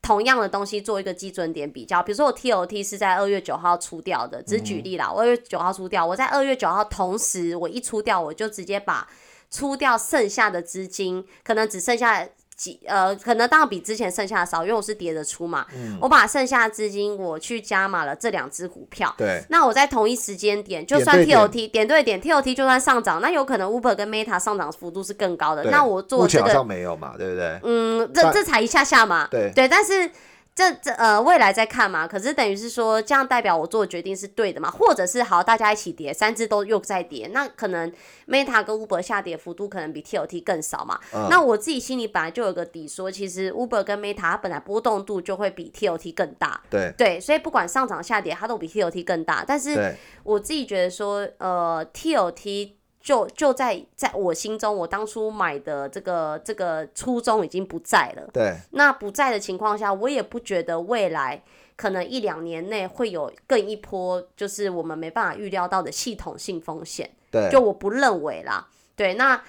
[0.07, 9.09] 同样的东西做一个基准点比较，比如说我 TOT 是在二月九号出掉的，只举例啦，我二月九号出掉，我在二月九号同时我一出掉，我就直接把
[9.51, 12.29] 出掉剩下的资金，可能只剩下。
[12.57, 15.67] 几呃，可能当然比之前剩下的少，因为我是叠着出嘛。
[15.75, 15.99] 嗯。
[16.01, 19.15] 我把剩下的资金我去加码了这两只股票。
[19.19, 19.43] 对。
[19.51, 25.65] 那我在同一时间点，就算 TOT 点对点，TOT 就算上涨，那有可能 Uber 跟 Meta 上涨幅度是更高的。
[25.65, 26.65] 那我做这个。
[26.65, 27.61] 没有嘛，对不对？
[27.63, 29.29] 嗯，这这才一下下嘛。
[29.31, 29.53] 对。
[29.55, 30.11] 对，但是。
[30.57, 32.09] 这这呃，未来再看嘛。
[32.09, 34.71] 可是等于是说，这样代表我做的决定是对的嘛？
[34.71, 37.93] 或者是好，大家一起跌，三只都又在跌，那可能
[38.27, 40.99] Meta 跟 Uber 下跌幅度可能比 TOT 更少嘛？
[41.29, 46.63] 那我自己心里本来就有个底，说其实 Uber 跟 Meta 它本来波动度就会比 TOT 更大。
[46.71, 49.45] 对对，所以不管上涨下跌，它都比 TOT 更大。
[49.47, 52.76] 但是我自己觉得说，呃，TOT。
[53.07, 58.29] 就就在在我心中，我当初买的这个这个初衷已经不在了。
[58.33, 58.57] 对。
[58.73, 61.41] 那不在的情况下，我也不觉得未来
[61.77, 67.09] 可能一两年内会有更一波，就是我们没办法预料到的系统性风险。
[67.31, 67.49] 对。
[67.49, 68.67] 就我不认为啦。
[68.97, 69.15] 对。
[69.15, 69.41] 那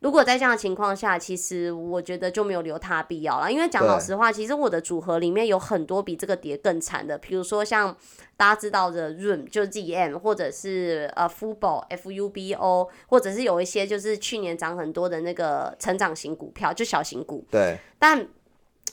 [0.00, 3.50] 如果在这样的情况下，其实我觉得就没有留它必要了。
[3.50, 7.96] 因为讲老实话，其实我的组合里面有很多比这个跌更惨的，比如说像。
[8.38, 17.42] 大家知道的 Room 就是 ZM，或者是呃 Fubo F U B O，或者是有一些就是去年涨很多的那个成长型股票，就小型股。
[17.50, 17.78] 对。
[17.98, 18.28] 但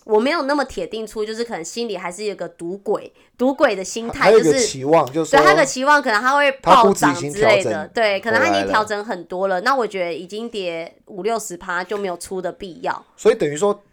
[0.05, 7.87] 我没有那么铁定出，就是可能心里还是有个赌鬼，赌鬼的心态，就是期望，就是对他的期望可能他会暴涨之类的。
[7.89, 9.61] 对，可能他已经调整很多了。
[9.61, 13.05] 那我觉得已经跌五六十趴就没有出的必要。
[13.15, 13.83] 所以等于说，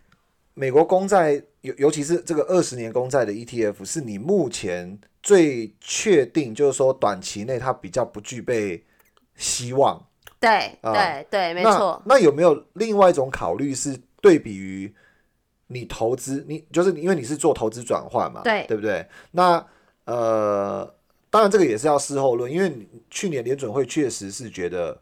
[0.55, 4.99] 美国公债尤尤其是这个二十年公债的 ETF，是你目前。
[5.23, 8.83] 最确定就是说，短期内它比较不具备
[9.37, 10.03] 希望。
[10.41, 12.03] 对对对，没错。
[12.07, 14.91] 那有没有另外一种考虑是对比于
[15.73, 19.07] 你投资，你就是因为你是做投资转换嘛，对对不对？
[19.31, 19.65] 那
[20.05, 20.95] 呃，
[21.31, 25.01] 当然这个也是要事后论，因为去年联准会确实是觉得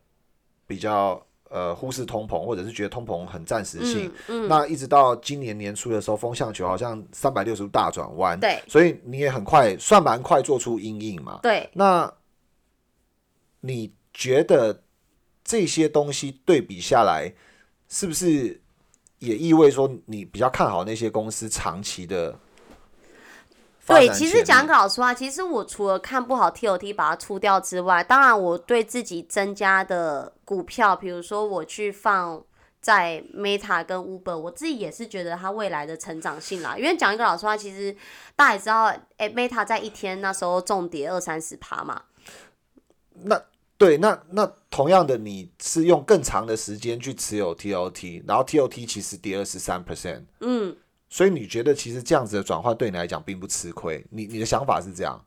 [0.66, 1.20] 比较。
[1.50, 11.70] 呃，忽视通膨，或者是觉得通膨很暂时性，嗯那一直到今年年初的时候，风向球好像三百六十度大转弯，对，所以你也很快，算蛮快做出阴影嘛，对。
[11.72, 12.12] 那
[13.60, 14.82] 你觉得
[15.42, 17.32] 这些东西对比下来，
[17.88, 18.60] 是不是
[19.18, 22.38] 也意味说你比较看好那些公司长期的？
[23.86, 32.42] 对，其实讲个老实话，其实我除了看不好 TOT 把它出掉之外，当然我对自己增加的股票，比如说我去放
[32.82, 36.76] 在 Meta 跟 Uber，我自己也是觉得它未来的成长性啦。
[36.76, 37.96] 因为讲一个老实话，其实
[38.36, 42.02] 大家也知道，哎，Meta 在一天那时候重跌二三十趴嘛。
[43.22, 43.42] 那
[43.78, 50.76] 对，那那同样的，你是用更长的时间去持有 TOT，然后 TOT 其实跌了十三 percent，嗯，
[51.08, 54.04] 所以你觉得其实这样子的转换对你来讲并不吃亏？
[54.10, 55.24] 你你的想法是这样？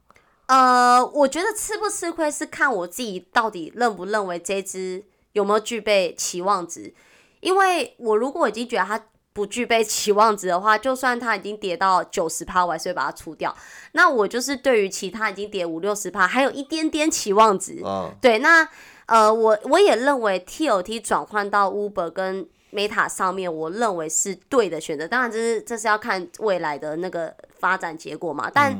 [0.48, 6.94] 呃，我觉得吃不吃亏是看我自己到底认不认为这只有没有具备期望值。
[7.40, 9.02] 因为我如果已经觉得它
[9.34, 13.56] 不具备期望值的话，就算它已经跌到九十趴，我还是会把它出掉。
[13.94, 17.82] 那我就是对于其他已经跌五六十趴，还有一点点期望值。
[17.86, 18.68] 嗯，对，那
[19.06, 25.08] 呃，我我也认为 T O T 转换到 Uber 跟 Meta 上面，我认为是对的选择。
[25.08, 28.50] 当然，这是这是要看未来的那个发展结果嘛。
[28.54, 28.78] 但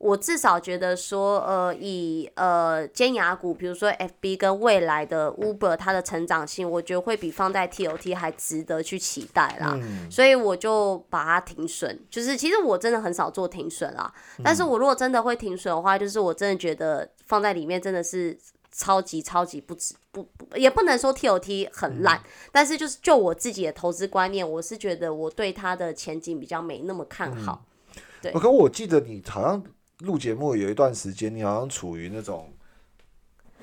[0.00, 9.78] 我至少觉得说，呃，以呃尖牙股，比如说 FB 跟未来的 Uber，它的成长性，我觉得会比放在 TOT 还值得去期待啦。
[10.10, 12.00] 所以我就把它停损。
[12.08, 14.10] 就是其实我真的很少做停损啦，
[14.42, 18.34] 但是我如果真的会停损的话，就是我真的觉得放在里面真的是
[18.72, 22.18] 超级超级不值，不不也不能说 TOT 很烂，
[22.50, 27.66] 但是就是就我自己的投资观念，我是觉得我对它的前景比较没那么看好。
[28.22, 29.62] 对，可我记得你好像。
[30.00, 32.50] 录节目有一段时间，你好像处于那种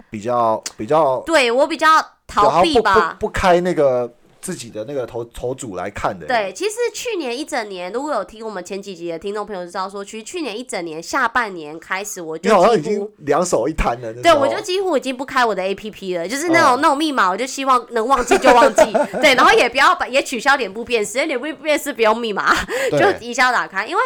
[0.10, 1.88] 比较比较，对我比较
[2.28, 6.28] 逃避吧，不开那个自己的那个头头组来看的。
[6.28, 14.14] 对，其实去年一整年，如果有听我们前几集的听众朋友就知道，说其实去年一整年下半年开始，我就好像已经两手一摊了。
[14.22, 18.84] 对，我就几乎已经不开我的 A P P 了，就是那种那种密码，我就希望能忘记就忘记。
[19.20, 22.56] 对，然后也不要把也取消脸部辨识，脸部辨识不用密码，
[22.92, 24.02] 就一下打开，因为。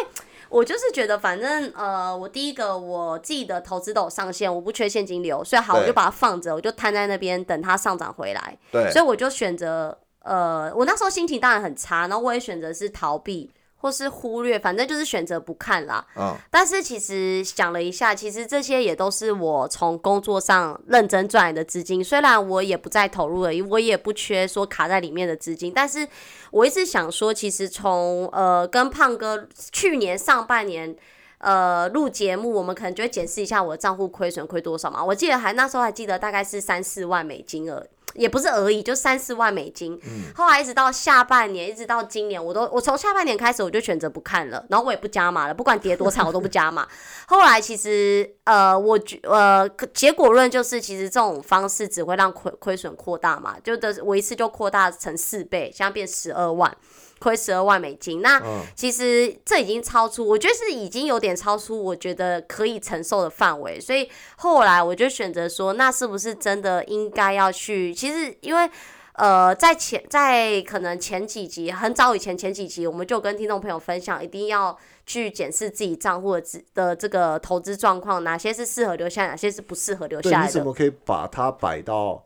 [0.52, 8.58] 我就是觉得，反正呃，我第一个我自己的投资都有上限，我不缺现金流，所以好，我就把它放着，我就摊在那边等它上涨回来。
[8.72, 13.50] 对，所以我就选择呃，我那时候心情当然很差，然后我也选择是逃避。
[13.82, 16.06] 或是忽略，反正就是选择不看啦。
[16.16, 22.04] 嗯，但是其实想了一下，其实这些也都是我从工作上认真赚来的资金。
[22.04, 25.74] 虽然我也不再投入了，我也不缺说卡在里面的资金。
[25.74, 26.08] 但是
[26.52, 30.96] 我一直想说，其实从呃跟胖哥去年上半年
[31.40, 35.04] 呃录节目，我们可能就会检视一下我的账户亏损亏多少嘛。
[35.04, 37.88] 我记得还那时候还记得大概是三四万美金了。
[38.16, 40.00] 也不是而已，就三四万美金。
[40.36, 46.88] 后来一直到下半年，一直到今年，我都我从下半年开始我就选择不看了，然后我也不加码了，不管跌多惨我都不加码。
[47.28, 56.76] 后来其实呃，我觉呃结果论就是，其实这种方式只会让亏亏损扩大嘛，就的我一次就扩大成四倍，现在变十二万。
[57.22, 58.42] 亏十二万美金，那
[58.76, 67.94] 其实这已经超出，我觉得是已经有点超出我觉得可以承受的范围，所以后来我就选择说，那是不是真的应该要去？
[67.94, 68.68] 其实因为
[69.14, 76.44] 呃，在前在可能前几集很早以前前几集，我们就跟听众朋友分享，一定要去检视自己账户的
[76.74, 80.46] 的这个投资状况，哪些是适合留下，哪些是不适合留下来的。
[80.48, 82.26] 你怎么可以把它摆到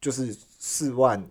[0.00, 1.24] 就是四万？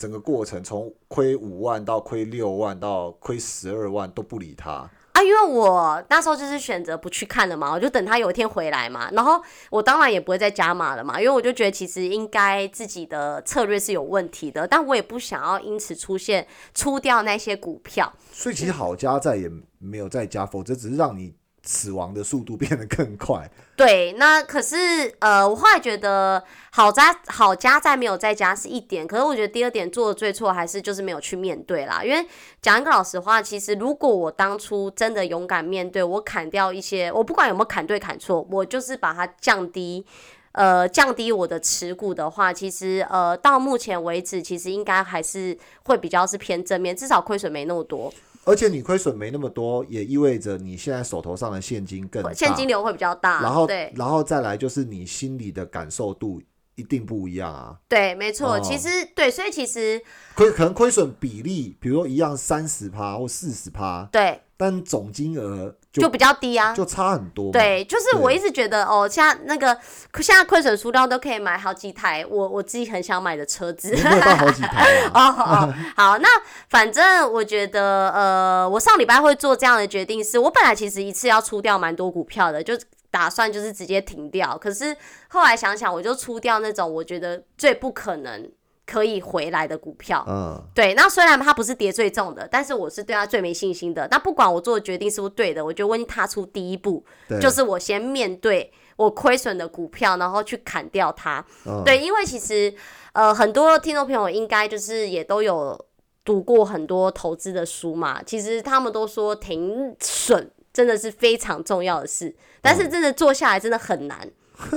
[0.00, 21.34] 整个过程从亏五万到亏六万到亏十二万都不理他啊，因为我那时候就是选择不去看了嘛，我就等他有一天回来嘛，然后我当然也不会再加码了嘛，因为我就觉得其实应该自己的策略是有问题的，但我也不想要因此出现出掉那些股票，所以其实好加在也没有再加，否则只是让你。
[21.62, 23.50] 死亡的速度变得更快。
[23.76, 24.76] 对，那可是
[25.20, 32.02] 呃，我后来觉得好加好加在没有在加是一点，可是我觉得第二点做的最错还是就是没有去面对啦。
[32.04, 32.26] 因为
[32.60, 40.04] 讲一个老实话，其实如果我当初真的勇敢面对，我砍掉一些，我不管有没有砍对砍错，我就是把它降低，
[40.52, 48.12] 呃，降低我的持股的话，其实呃，到目前为止，其实应该还是会比较是偏正面，至少亏损没那么多。
[48.50, 53.40] 而且你亏损没那么多，也意味着你现在手头上的现金更现金流会比较大。
[53.40, 56.42] 然后，对，然后再来就是你心里的感受度
[56.74, 57.78] 一定不一样啊。
[57.88, 60.02] 对，没错，其实对，所以其实
[60.34, 65.76] 亏可能亏损比例，比如说一样三十趴或四十趴，对，但总金额。
[65.92, 67.50] 就比较低啊，就差很多。
[67.50, 69.76] 对，就是我一直觉得哦，像那个
[70.20, 73.96] 现在亏损输掉都可以买好几台我我自己很想买的车子。
[73.96, 76.28] 好几台 哦哦，好，那
[76.68, 82.78] 反正我觉得呃，我上礼拜会做这样的决定，是我本来其实一次要出掉蛮多股票的，就
[83.10, 84.56] 打算就是直接停掉。
[84.56, 84.96] 可是
[85.28, 88.48] 后来想想，我就出掉那种我觉得最不可能。
[88.90, 90.24] 可以回来的股票。
[90.28, 94.08] 嗯，对，那虽然它不是跌最重的，但是我是对它最没信心的。
[94.10, 97.04] 那不管我做的决定是不是对的，我觉得我已经踏出第一步，
[97.40, 101.44] 就是我先面对我亏损的股票，然后去砍掉它。
[101.66, 102.74] 嗯对，因为其实
[103.12, 105.78] 呃，很多听众朋友应该就是也都有
[106.24, 108.20] 读过很多投资的书嘛。
[108.24, 114.28] 其实他们都说停损真的是非常重要的事，但是真的做下来真的很难。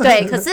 [0.03, 0.49] 对，可是。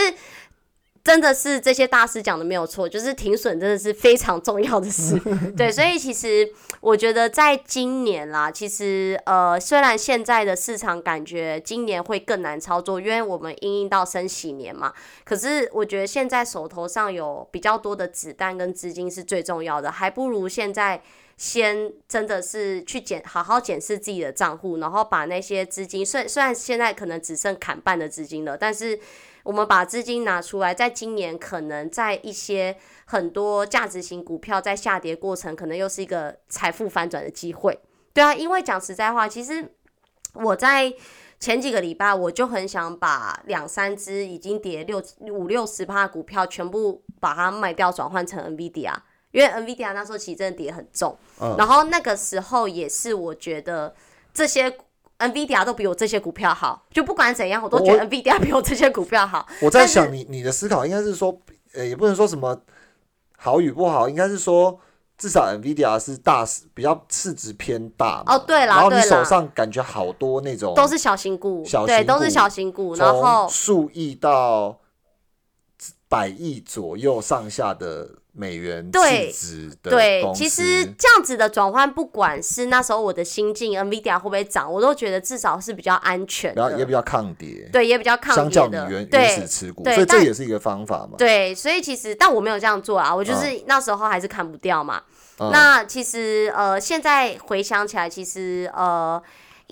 [1.03, 5.19] 真的是这些大师讲的没有错，就是停损真的是非常重要的事。
[5.57, 6.47] 对，所以其实
[6.83, 14.93] 我觉得在今年啦，其实呃，虽然现在的市场感觉今年会更难操作，因为我们因应到升息年嘛。
[15.25, 21.03] 可是我觉得现在手头上有比较多的子弹跟资金是最重要的，还不如现在
[21.39, 29.01] 先真的是去检好好检视自己的账户，然后把那些资金，虽虽然现在可能只剩砍半的资金了，但是。
[29.43, 32.77] 我们把资金拿出来，在今年可能在一些
[33.07, 37.81] 很多价值型股票在下跌过程，可能又是一个财富翻转的机会。
[38.13, 39.73] 对啊，因为讲实在话，其实
[40.35, 40.93] 我在
[41.39, 48.95] 前几个礼拜我就很想把两三只已经跌六五六十趴的股票全部把它卖掉，转换成 NVIDIA，
[49.33, 51.17] 因为 NVIDIA 那时候其实真的跌很重，
[51.57, 53.95] 然后那个时候也是我觉得
[54.35, 54.77] 这些。
[55.21, 59.47] NVIDIA 都比我这些股票好，就不管怎样，我都觉得 NVIDIA 比我这些股票好。
[59.63, 61.39] 我在想，你你的思考应该是说，
[61.75, 62.61] 呃，也不能说什么
[63.37, 64.81] 好与不好，应该是说，
[65.17, 66.45] 至少 NVIDIA 是大
[66.75, 74.81] 比较市值偏大哦，对啦，然后你手上感觉好多那种都是小型股，小对，都是小型股，然后数亿到
[76.09, 78.20] 百亿左右上下的。
[78.33, 79.33] 美元对
[79.83, 88.89] 对，其实这样子的转换，不管是那时候我的心境，NVIDIA 会不会涨，我都觉得至少是比较安全的，也比较抗跌，对，也比较抗跌的。
[88.91, 91.17] 原原始持股，所以这也是一个方法嘛。
[91.19, 95.03] 对，所以其实但我没有这样做啊，我就是那时候还是砍不掉嘛。
[95.39, 99.23] 那其实呃，现在回想起来，其实呃。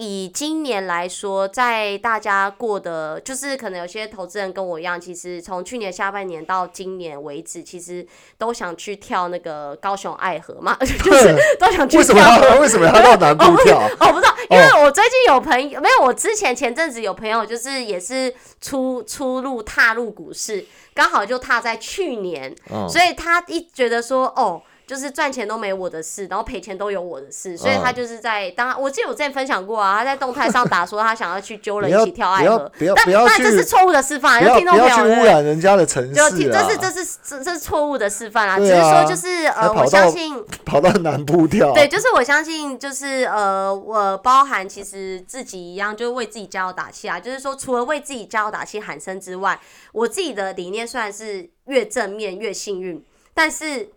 [0.00, 8.06] 以今年来说，在大家过的，就是可能有些投资人跟我一样，其实从去年下半年到今年为止，其实
[8.38, 11.98] 都想去跳那个高雄爱河嘛， 就是都想去跳。
[11.98, 13.80] 为什么要为什么要到南部跳？
[13.98, 22.54] 哦，不知道，因为我最近有朋友，没有，我之前前阵子有朋友，就是也是出出入踏入股市，刚好就踏在去年，
[22.88, 24.62] 所以他一觉得说，哦。
[24.88, 49.60] 就是赚钱都没我的事，然后赔钱都有我的事，所以他就是在当我记得我之前分享过啊，他在动态上打说他想要去揪人一起跳爱河，但但这是错误的示范，要听众朋友不要去污染人家的城市，就这是这是这这是错误的示范啊，只是说就是呃，我相信 跑到南部跳，对，就是我相信就是呃，我包含其实自己一样，就是为自己加油打气啊，就是说除了为自己加油打气喊声之外，
[49.92, 53.90] 我自己的理念虽然是越正面越幸运，但是。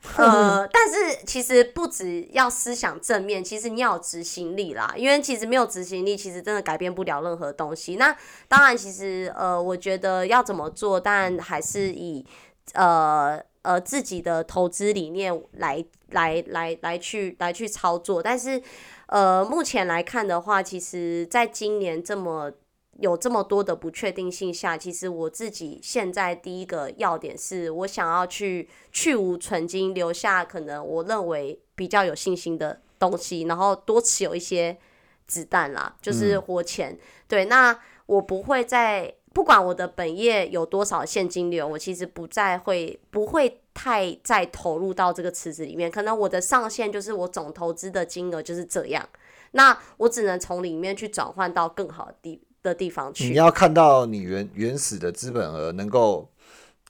[0.16, 4.94] 呃，但是其实不只要思想正面，其实你要有执行力啦。
[4.96, 7.96] 因为其实没有执行力，其实真的改变不了任何东西。
[7.96, 12.24] 那当然，其实呃，我觉得要怎么做，但还是以
[12.74, 18.22] 呃呃自己的投资理念来来来来去来去操作。
[18.22, 18.62] 但是
[19.06, 22.52] 呃，目前来看的话，其实在今年这么。
[22.98, 34.76] 有这么多的不确定性下，其实我自己现在第一个要点是我想要去去无存金，留下可能我认为比较有信心的东西，然后多持有一些
[35.28, 36.98] 子弹啦，就是活钱。
[37.28, 45.88] 对，那我不会再不管我的本业有多少现金流，我其实不再会不会太再投入到这个池子里面。
[45.88, 49.08] 可能我的上限就是我总投资的金额就是这样，
[49.52, 52.42] 那我只能从里面去转换到更好的地。
[52.68, 56.30] 的地方去，你要看到你原原始的资本额能够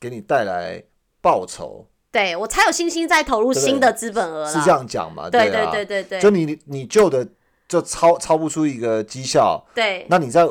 [0.00, 0.82] 给你带来
[1.20, 4.46] 报酬，对我才有信心再投入新的资本额。
[4.46, 5.30] 是这样讲嘛？
[5.30, 7.26] 对对对对对，就你你旧的
[7.68, 10.46] 就超超不出一个绩效，对，那你在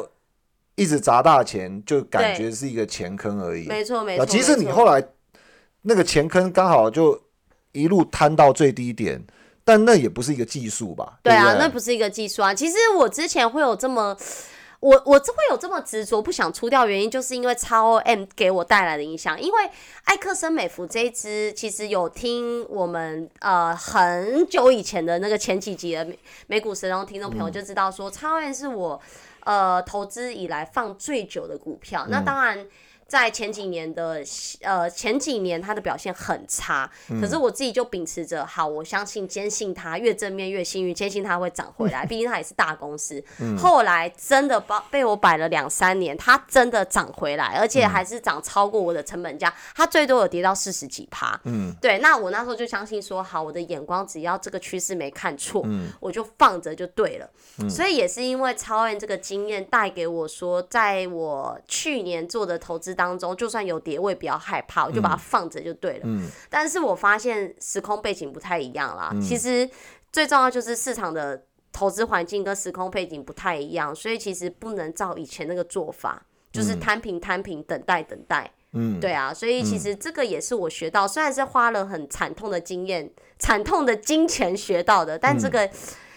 [0.76, 3.68] 一直砸大钱，就感觉是一个钱坑而已。
[3.68, 5.04] 没错没错，其实你后来
[5.82, 7.20] 那个钱坑刚好就
[7.72, 9.24] 一路摊到最低点，
[9.64, 11.20] 但那也不是一个技术吧？
[11.24, 12.54] 对啊，那不是一个技术啊。
[12.54, 14.16] 其实我之前会有这么。
[14.80, 19.40] 我我这会有这么执着不想出掉，原因就是因为超 M 给我带来的影响。
[19.42, 19.70] 因为
[20.04, 29.02] 艾克森美孚这一支，其实有听我们呃很久以前的那个前几集的美美股神龙听众朋友就知道说，超 M 是我
[29.46, 32.06] 呃投资以来放最久的股票。
[32.10, 32.66] 那当然。
[33.08, 34.22] 在前几年的
[34.62, 36.90] 呃前几年，他的表现很差。
[37.22, 42.06] 可是我自己就秉持着，好，我相信坚信他越正面越幸运，坚信他会涨回来。
[42.08, 43.24] 毕竟他也是大公司。
[43.58, 49.54] 后来真的把被我摆了两三年，它真的涨回来，而且还是涨超过我的成本价。
[49.74, 51.40] 它最多有跌到四十几趴。
[51.46, 52.00] 嗯，对。
[52.00, 55.66] 那我那时候就相信说，好，我的眼光只要这个趋势没看错，
[56.02, 57.30] 我就放着就对了。
[57.70, 62.97] 所以也是因为超验这个经验带给我说，在我去年做的投资。
[62.98, 66.02] 当中就算有跌，我也不要害怕，我就把它放着就对了。
[66.04, 69.14] 嗯，但是我发现时空背景不太一样啦。
[69.22, 69.70] 其实
[70.12, 78.52] 最重要就是市场的投资环境跟时空背景不太一样，所以其实不能照以前那个做法，就是摊平摊平，等待等待。
[78.74, 85.70] 嗯，对啊，所以其实这个也是我学到，虽然是花了很惨痛的经验、惨痛的金钱学到的，但这个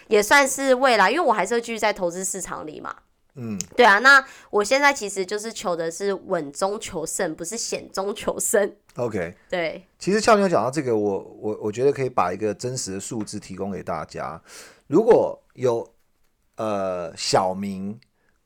[0.07, 2.93] 也算是未来，因为我还是会继续在投资市场里嘛。
[3.35, 8.75] 嗯，对啊，那我现在其实就是求的是稳中求胜，不是险中求胜。
[8.95, 9.81] OK，对。
[9.97, 14.41] 其实俏妞讲到这个，我我我觉得可以把一个真实的数字提供给大家。
[14.87, 15.87] 如果有
[16.57, 17.97] 呃小明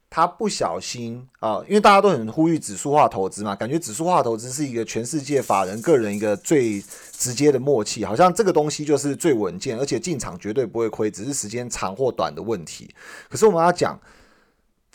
[0.07, 6.79] 他不小心啊，因为大家都很呼吁指数化投资嘛，感觉指数化投资是一个全世界法人个人一个最
[7.11, 12.93] 直接的默契，好像这个东西就是最稳健，而且进场绝对不会亏，只是时间长或短的问题。
[13.27, 13.99] 可是我们要讲。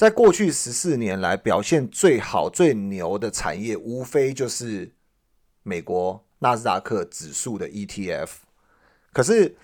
[0.00, 4.94] 在过去十四年来，表现最好、最牛的产业，无非就是
[5.62, 8.30] 美国纳斯达克指数的 ETF。
[9.12, 9.58] 可是，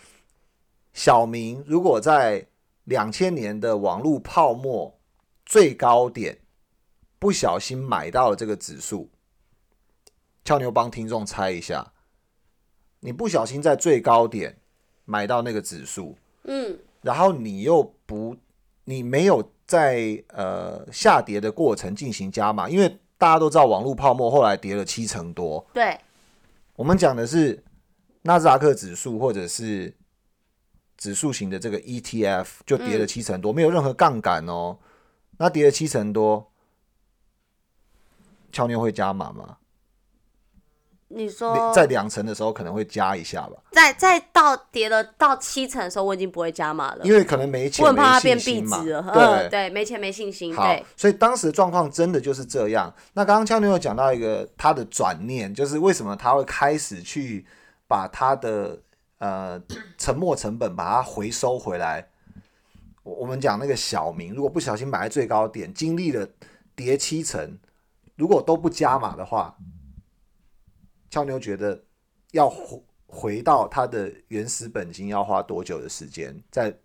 [0.92, 2.48] 小明如果在
[2.84, 5.00] 两千年的网络泡沫
[5.46, 6.40] 最高点
[7.18, 9.08] 不小心买到了这个指数，
[10.44, 11.94] 俏牛帮听众猜一下，
[13.00, 14.58] 你不小心在最高点
[15.06, 18.36] 买到那个指数，嗯，然后你又不，
[18.84, 19.50] 你没有。
[19.66, 22.88] 在呃下跌的过程进行加码，因为
[23.18, 25.66] 大家都知道网络泡沫后来跌了七成多。
[25.72, 25.98] 对，
[26.74, 27.64] 我们讲的是
[28.22, 29.92] 纳斯达克指数或者是
[30.96, 34.78] 指数型的这个 ETF 就跌了七成多，没有任何杠杆哦。
[35.38, 36.50] 那跌了七成多，
[38.52, 39.58] 乔妞会加码吗？
[41.08, 49.02] 你说在两层的时候可能会加一下吧，在在到跌了到七层的时候，我已经不会加码了，因为可能没钱，我很怕它变币值了。
[49.14, 50.52] 对对，没钱没信心。
[50.52, 52.92] 好，所以当时的状况真的就是这样。
[53.12, 57.46] 那刚刚俏妞有讲到一个他的转念，就是为什么他会开始去
[57.86, 58.76] 把他的
[59.18, 59.62] 呃
[59.96, 62.04] 沉没成本把它回收回来。
[63.04, 66.26] 我我们讲那个小明，如果不小心买在最高点，经历了
[66.74, 67.56] 跌七层，
[68.16, 69.56] 如果都不加码的话。
[71.16, 71.82] 俏妞觉得
[72.32, 76.38] 要回回到他的原始本金要花多久的时间？
[76.50, 76.76] 在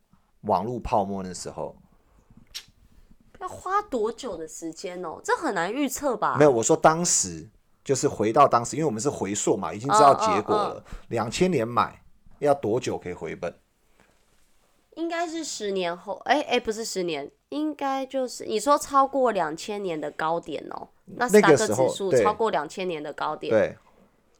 [0.44, 1.76] 网络泡沫那时候，
[3.40, 5.20] 要花多久的时间哦？
[5.22, 6.38] 这很难预测吧？
[6.38, 7.46] 没有，我说当时
[7.84, 10.82] 就是回到当时，因为我们是回溯嘛，已经知道结果了。
[11.10, 12.02] 两千年买
[12.40, 13.54] 要多久可以回本？
[14.96, 16.22] 应该是十年后。
[16.24, 20.88] 哎哎，不是十年，应该就是你说超过两千年的高点哦。
[21.04, 23.78] 那那个指数超过两千年的高点，对。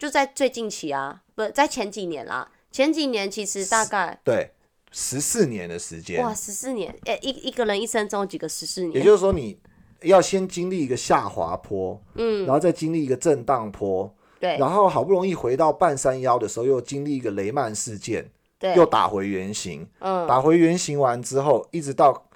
[0.02, 2.52] 就在最近期啊，不在前几年啦。
[2.72, 4.50] 前几年其实大概对
[4.92, 6.24] 十四年的时间。
[6.24, 6.92] 哇，十四年！
[7.06, 8.94] 哎，一一个人一生中有几个十四年？
[8.96, 9.60] 也就是说，你
[10.02, 18.28] 要先经历一个下滑坡，嗯，然后再经历一个震荡坡，对，然后好不容易回到半山腰的时候，又经历一个雷曼事件，
[18.58, 22.28] 对，又打回原形，嗯，打回原形完之后，一直到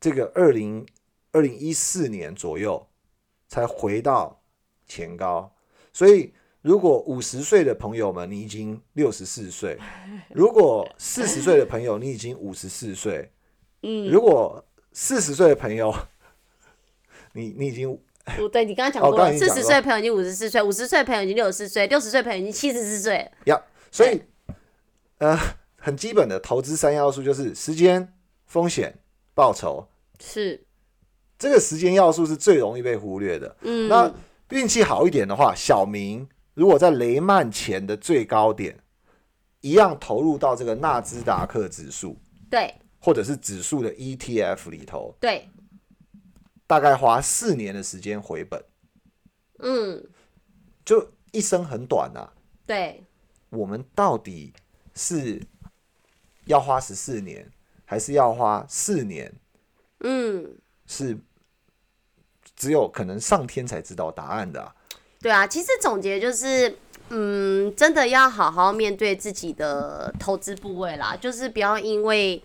[0.00, 0.84] 这个二零
[1.30, 2.88] 二零一四年左右
[3.46, 4.42] 才回到
[4.84, 5.54] 前高，
[5.92, 6.34] 所以。
[6.64, 9.76] 如果五十岁的朋友们，你已经六十四岁；
[10.30, 13.28] 如果四十岁的朋友，你已经五十四岁；
[13.82, 15.94] 嗯，如果四十岁的朋友，
[17.34, 17.94] 你你已经
[18.38, 23.30] 不对，你刚刚讲过了，四十岁的朋友已经五十四岁，五十岁的朋友已经六十四岁，六十岁朋友已经七十四岁。
[23.44, 24.22] 呀，所以
[25.18, 25.38] 呃，
[25.76, 28.10] 很基本的投资三要素就是时间、
[28.46, 28.98] 风险、
[29.34, 29.86] 报酬。
[30.18, 30.64] 是
[31.38, 33.54] 这个时间要素是最容易被忽略的。
[33.60, 34.10] 嗯，那
[34.48, 36.26] 运气好一点的话，小明。
[36.54, 38.78] 如果在雷曼前的最高点，
[39.60, 42.16] 一样投入到这个纳斯达克指数，
[42.48, 45.48] 对，或者是指数的 ETF 里头，对，
[46.66, 48.64] 大概花四年的时间回本，
[49.58, 50.06] 嗯，
[50.84, 52.30] 就一生很短呐。
[52.66, 53.02] 对，
[53.50, 54.52] 我们到底
[54.94, 55.42] 是
[56.46, 57.50] 要花十四年，
[57.84, 59.34] 还是要花四年？
[60.00, 61.18] 嗯，是
[62.54, 64.73] 只有可能上天才知道答案的。
[65.24, 66.76] 对啊，其实总结就是，
[67.08, 72.42] 嗯，真的要好好面对自己的投资部位啦，就是不要因为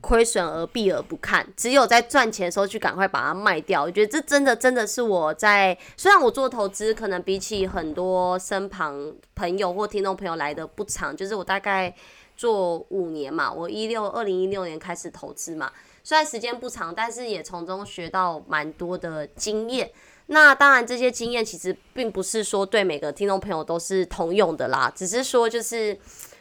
[0.00, 3.82] 亏损而避而不看，只有在赚钱的时候去赶快把它卖掉。
[3.82, 11.94] 我觉得这真的真的是我在虽然我做投资可能比起很多身旁朋友或听众朋友来的不长，就是我大概
[12.34, 15.70] 做五年嘛，我一六二零一六年开始投资嘛，
[16.02, 19.90] 虽然时间不长，但是也从中学到蛮多的经验。
[20.26, 25.98] 那当然这些经验其实并不是说对每个听众朋友都是通用的啦，只是说就是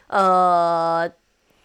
[0.08, 1.10] 呃。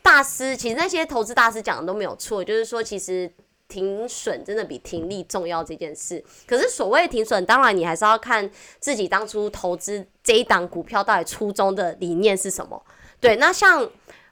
[0.03, 3.31] 大师其实那些投资大师讲的都没有错，就是说其实
[3.68, 6.25] 停损真的比停利重要这件事。
[6.49, 8.51] 可是所谓停损，当然你还是要看
[8.81, 12.83] 自己当初投资这一档股票到底初衷的理念是什么。
[13.21, 13.89] 对，那像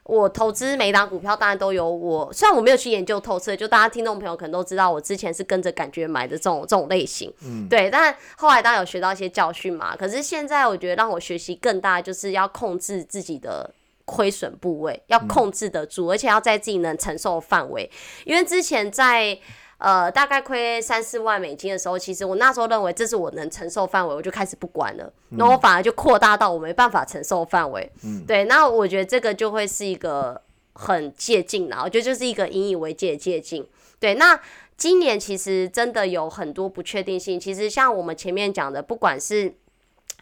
[0.09, 7.31] 我投资每档股票，当然都有我，虽然我没有去研究透彻，就大家听众朋友可能都知道，我之前是跟着感觉买的这种这种类型。
[7.43, 9.95] 嗯，对，但后来当然有学到一些教训嘛。
[9.95, 13.69] 可是现在我觉得让我学习更大，就是要控制自己的。
[14.11, 17.87] 亏损部位要控制得住，而且要在自己能承受范围。
[18.25, 19.37] 因为之前在
[19.79, 25.11] 呃大概亏三四万美金的时候，其实我那时候认为这是我能承受范围，我就开始不管了。
[25.29, 27.91] 那我反而就扩大到我没办法承受范围。
[28.03, 28.43] 嗯，对。
[28.43, 30.39] 那我觉得这个就会是一个
[30.73, 31.81] 很借镜啦。
[31.83, 33.67] 我觉得就是一个引以为戒的借镜。
[33.99, 34.39] 对，那
[34.77, 37.39] 今年其实真的有很多不确定性。
[37.39, 39.53] 其实像我们前面讲的，不管是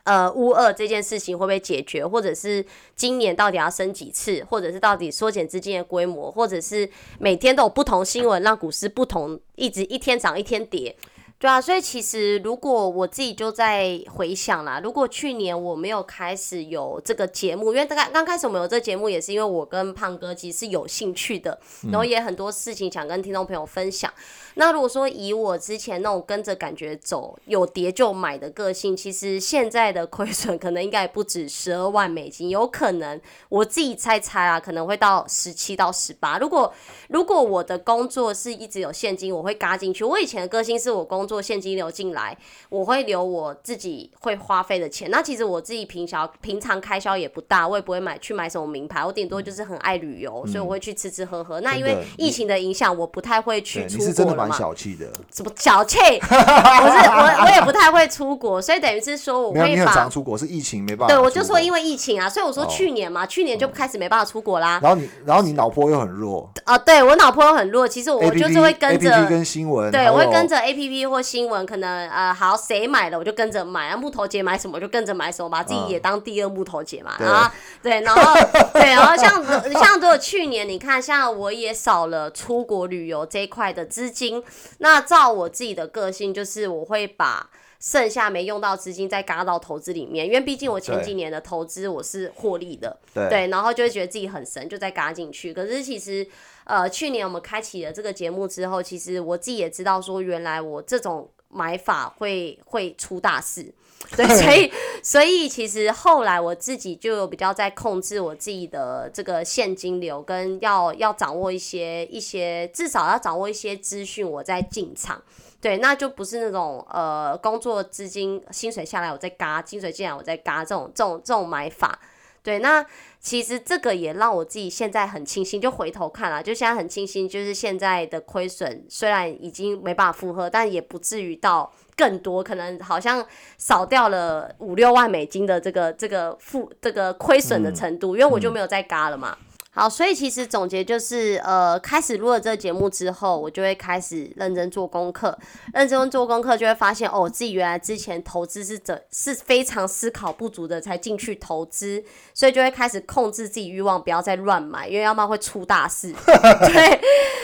[0.07, 6.89] 呃，乌二这件事情会不会解决，或者是今年到底要升几次，或者是到底缩减资金的规模，或者是
[7.19, 10.95] 每天都有不同新闻让股市不同，一直一天涨一天跌。
[11.39, 21.59] 对啊，所以其实如果我自己就在回想啦，如果去年我没有开始有这个节目，因为大概刚开始我们有这个节目，也是因为我跟胖哥其实是有兴趣的，
[21.91, 24.11] 然后也很多事情想跟听众朋友分享。
[24.57, 36.39] 那如果说以我之前那种跟着感觉走，有跌就买的个性，其实现在的亏损可能应该也不止十二万美金，有可能我自己猜猜啊，可能会到十七到十八。
[36.39, 36.73] 如果
[37.09, 40.03] 如果我的工作是一直有现金，我会嘎进去。
[40.03, 42.35] 我以前的个性是我工作现金流进来，
[42.69, 45.11] 我会留我自己会花费的钱。
[45.11, 51.61] 那其实我自己平常平常开销也不大，我也不会买去买什么名牌，我顶多就是很爱旅游，所以我会去吃吃喝喝。
[51.61, 55.05] 那因为疫情的影响，我不太会去出国小气的？
[55.33, 55.97] 什么小气？
[56.19, 61.13] 不是我，我也不太会出国，所以等于是说我会把出国是疫情没办法。
[61.13, 64.79] 对，我就说因为疫情啊，所以我说去年嘛，去年就开始没办法出国啦。
[64.81, 66.49] 然后你，然后你脑波又很弱。
[66.65, 71.65] 啊，对我脑波又很弱，其实我就是会跟着跟新闻，对我会跟着 A P P 或新闻。
[71.65, 73.97] 可能呃好，谁买了我就跟着买啊。
[73.97, 77.11] 木头姐买什么我就跟着买什么，把自己也当第二木头姐嘛。
[77.19, 77.49] 然后
[77.81, 78.33] 对，然后
[78.73, 79.43] 对，然后像
[79.73, 84.36] 像如果去年你看，像我也少了出国旅游这一块的资金。
[84.79, 92.97] 那照我自己的个性，就是我会把剩下没用到资金再嘎到投资里面，因为毕竟我前几年的投资我是获利的。
[93.13, 95.53] 对，然后就会觉得自己很神，就再嘎进去。
[95.53, 96.27] 可是其实
[96.63, 101.29] 呃，去年我们开启了这个节目之后，其实我自己也知道说，原来我这种。
[101.49, 103.73] 买法会会出大事，
[104.15, 104.71] 对，所以
[105.03, 115.21] 所以其实后来我自己就有比较在控制我自己的这个现金流，跟要要掌握一些一些至少要掌握一些资讯，我在进场，
[115.59, 121.99] 对，那就不是那种呃工作资金薪水下来我再嘎，薪水进来我再嘎这种这种这种买法。
[122.43, 122.85] 对，那
[123.19, 133.25] 其实这个也让我自己现在很清新，就回头看了，就现在很清新，就是现在的亏损虽然已经没办法负荷，但也不至于到更多，可能好像
[133.57, 139.35] 少掉了五六万美金的这个这个负这个亏损的程度，因为我就没有再嘎了嘛。
[139.77, 145.37] 好，所以其实总结就是，呃，开始录了这个节目之后，我就会开始认真做功课，
[145.71, 152.03] 认真做功课就会发现，哦，自己原来之前投资是怎是非常思考不足的才进去投资，
[152.33, 156.11] 所以就会开始控制自己欲望，不要再乱买，因为要不然会出大事。
[156.25, 156.99] 对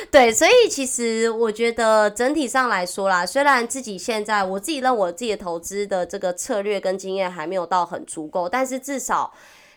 [0.10, 9.32] 对，所以其实我觉得整体上来说啦，虽然自己现在我自己认我自己的投资的这个策略跟经验还没有到很足够，但是至少。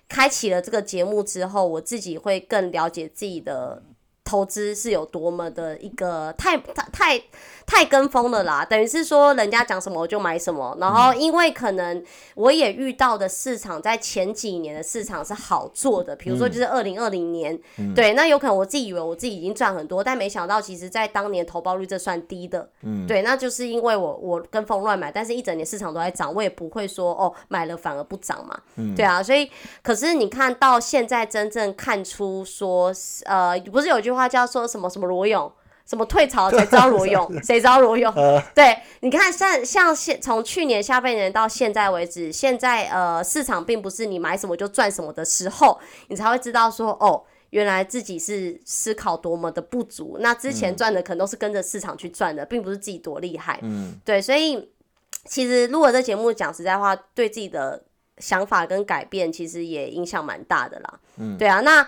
[0.08, 3.82] 开启了这个节目之后，我自己会更了解自己的。
[4.28, 7.22] 投资是有多么的一个太太太
[7.66, 12.02] 太跟风了啦，等于是说人家讲什么我就买什么，然后因为可能
[12.34, 17.58] 我也遇到的市场在前几年的市场是好做的，比如说就是二零二零年，
[17.94, 29.48] 对，那有可能我自己以为我自己已经赚很多，但没想到其实在当年投报率这算低的，嗯，对，那就是因为我我跟风乱买，但是一整年市场都在涨，我也不会说哦买了反而不涨嘛，嗯，对啊，所以
[29.82, 32.92] 可是你看到现在真正看出说
[33.26, 34.16] 呃不是有句。
[34.16, 35.52] 话叫说什么什么罗勇，
[35.86, 38.12] 什么退潮才知道罗勇，谁知道罗勇？
[38.54, 45.78] 对，你看像像现从去年下半年到现在为止，现在呃市场并不是你买什么就赚什么的时候，
[46.08, 47.22] 你才会知道说哦。
[47.50, 50.18] 原来自己是思考多么的不足。
[50.20, 53.58] 那之前赚的可能都是跟着市场去赚的，并不是自己多厉害。
[53.62, 54.68] 嗯，对，所以
[55.24, 57.84] 其实如果这节目讲实在话，对自己的
[58.18, 61.00] 想法跟改变，其实也影响蛮大的啦。
[61.18, 61.86] 嗯，对啊，那。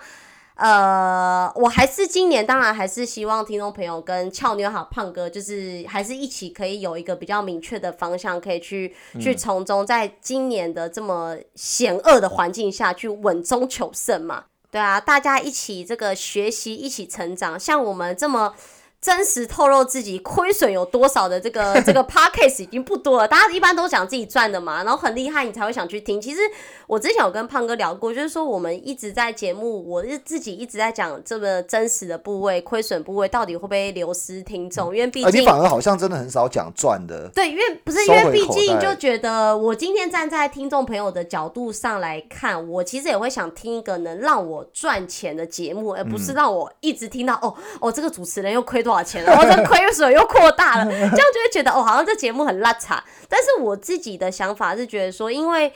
[0.59, 14.43] 呃，我还是今年当然还是希望听众朋友跟俏妞还有胖哥，就是还是一起可以有一个比较明确的方向，可以去去从中，在今年的这么险恶的环境下去稳中求胜嘛。
[14.69, 18.53] 对啊，大家一起这个学习，一起成长，像我们这么。
[19.01, 26.19] 真实透露自己亏损有多少的这个 这个 podcast 已经不多了，大家一般都讲自己赚的嘛，然后很厉害你才会想去听。
[26.19, 26.41] 其实
[26.85, 37.29] 我之前有跟胖哥聊过，就是说我们一直在节目，我是自己一直在讲这个真实的部位亏损部位到底会不会流失听众，因为毕竟你反而好像真的很少讲赚的。
[37.33, 53.03] 对，因为不是因为毕竟就觉得我今天站在听众朋友的角度上来看，我其实也会想听一个能让我赚钱的节目，而不是让我一直听到哦哦这个主持人又亏多多少钱了，我的亏损又扩大了， 这样就会觉得哦，好像这节目很拉差。
[53.27, 55.71] 但是我自己的想法是觉得说，因为。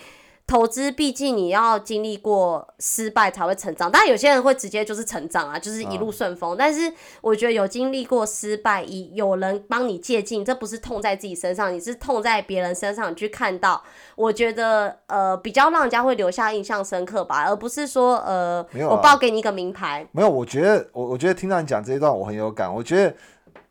[0.45, 6.55] 投资毕竟你要经历过失败才会成长，当然有些人会直接就是成长啊，就是一路顺风。
[6.59, 6.91] 但是
[7.21, 13.81] 我觉得有经历过失败，以有人帮你借镜，这不是痛在自己身上，你是痛在别人身上，你去看到，
[14.15, 20.05] 我觉得呃比较让人家会留下印象深刻吧，而不是说呃我报给你一个名牌。
[20.11, 22.71] 没有，我觉得我我觉得听到你讲这一段我很有感。
[22.71, 23.15] 我觉得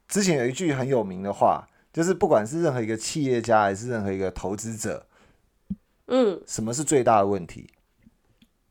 [0.09, 5.05] 之前有一句很有名的话，就是不管是任何一个企业家还是任何一个投资者。
[6.13, 7.67] 嗯，什么是最大的问题？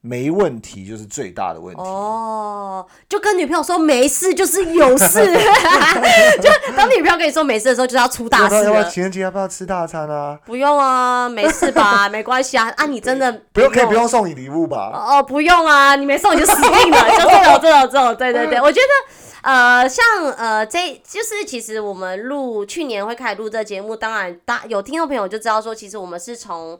[0.04, 1.80] 没问题就是最大的问题。
[1.80, 5.24] 哦，就跟女朋友说没事就是有事，
[6.42, 8.89] 就当女朋友跟你说没事的时候，就是要出大事了。
[8.89, 10.39] 情人节要不要吃大餐啊？
[10.44, 12.10] 不用啊，没事吧？
[12.10, 12.68] 没关系啊。
[12.78, 14.92] 啊，你真的不用可以不用送你礼物吧？
[14.92, 18.16] 哦，不用啊，你没送你就死定了， 就这种这种这种。
[18.16, 19.14] 对对对，我觉得
[19.44, 20.04] 呃，像
[20.36, 26.80] 呃，这就是其实我们录去年会开始录这节目，当然大有听众朋友就知道说，其实我们是从。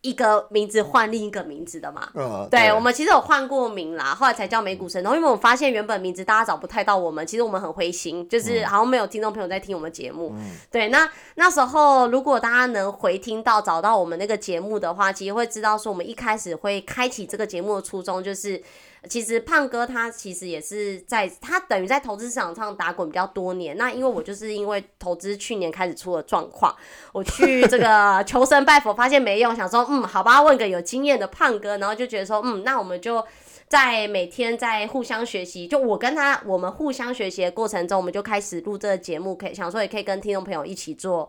[0.00, 2.08] 一个名字换另一个名字的嘛？
[2.14, 5.02] 嗯，对，我们其实有换过名啦，后来才叫美股神。
[5.02, 10.32] 然后因为我发现原本名字大家找不太到我们，其实我们很灰心，就是好像没有听众朋友在听我们节目。
[10.70, 18.62] 对，那那时候如果大家能回听到找到我们那个节目的话，其实会知道说我们一开始会开启这个节目的初衷就是。
[19.08, 23.76] 其实胖哥他其实也是在他等于在投资市场上打滚比较多年。
[23.76, 26.74] 那因为我就是因为投资去年开始出了状况，
[27.12, 33.24] 我去这个 求神拜佛，发现没用，想说嗯好吧，问个有经验的胖哥，然后就觉得说嗯那我们就
[33.68, 41.28] 在每天在互相学习，就我跟他我们互相学习的过程中，我们就开始录这个节目，可以想说也可以跟听众朋友一起做。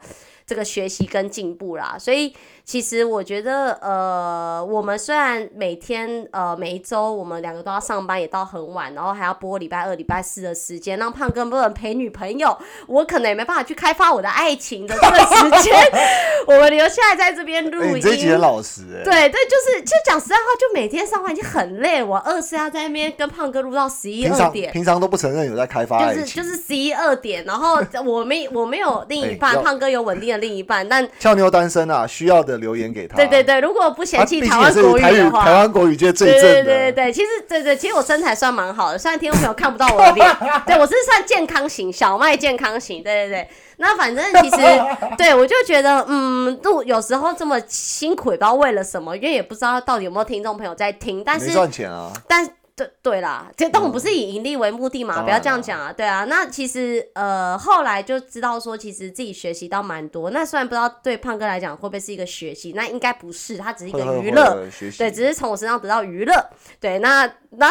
[0.50, 2.34] 这个学习跟进步啦，所以
[2.66, 15.76] 其实我觉得，呃，我们虽然每天呃每一周我们两个都要上班，也到很晚，然后还要播礼拜二、礼拜四的时间，让胖哥不能陪女朋友，我可能也没办法去开发我的爱情的这个时间，
[16.47, 18.02] 我们留下来在这边录音。
[18.02, 19.04] 这几很老实哎。
[19.04, 30.39] 对对，就是就讲实在话，就每天上班已经很累，我二是要在那边跟胖哥录到十一二点，平常都不承认有在开发就是就是十一二点，然后我没我没有另一半，胖哥有稳定的。
[30.40, 33.16] 另一半，但俏妞单身啊，需要的留言给他。
[33.16, 40.36] 对对对，如果不嫌弃台湾国语的话，台湾国语界最正对对对对，其实对对，其实我身材算蛮好的，虽然听众朋友看不到我的脸，
[40.66, 43.04] 对我是算健康型，小麦健康型。
[43.04, 44.58] 对对对，那反正其实
[45.18, 52.50] 对我就觉得，嗯，都有时候这么辛苦，也不知道为了什么，因为也不知道到底有没有听众朋友在听，但是赚钱啊，但。
[52.80, 55.92] 对对啦，这但我不是以盈利为目的嘛，不要这样讲啊。
[55.92, 60.30] 对啊，那其实呃后来就知道说，其实自己学习到蛮多。
[60.30, 64.66] 那虽然不知道对胖哥来讲会不会是一个学习，那应该不是，他只是一个娱乐，
[64.98, 66.50] 对，只是从我身上得到娱乐。
[66.80, 67.70] 对，那那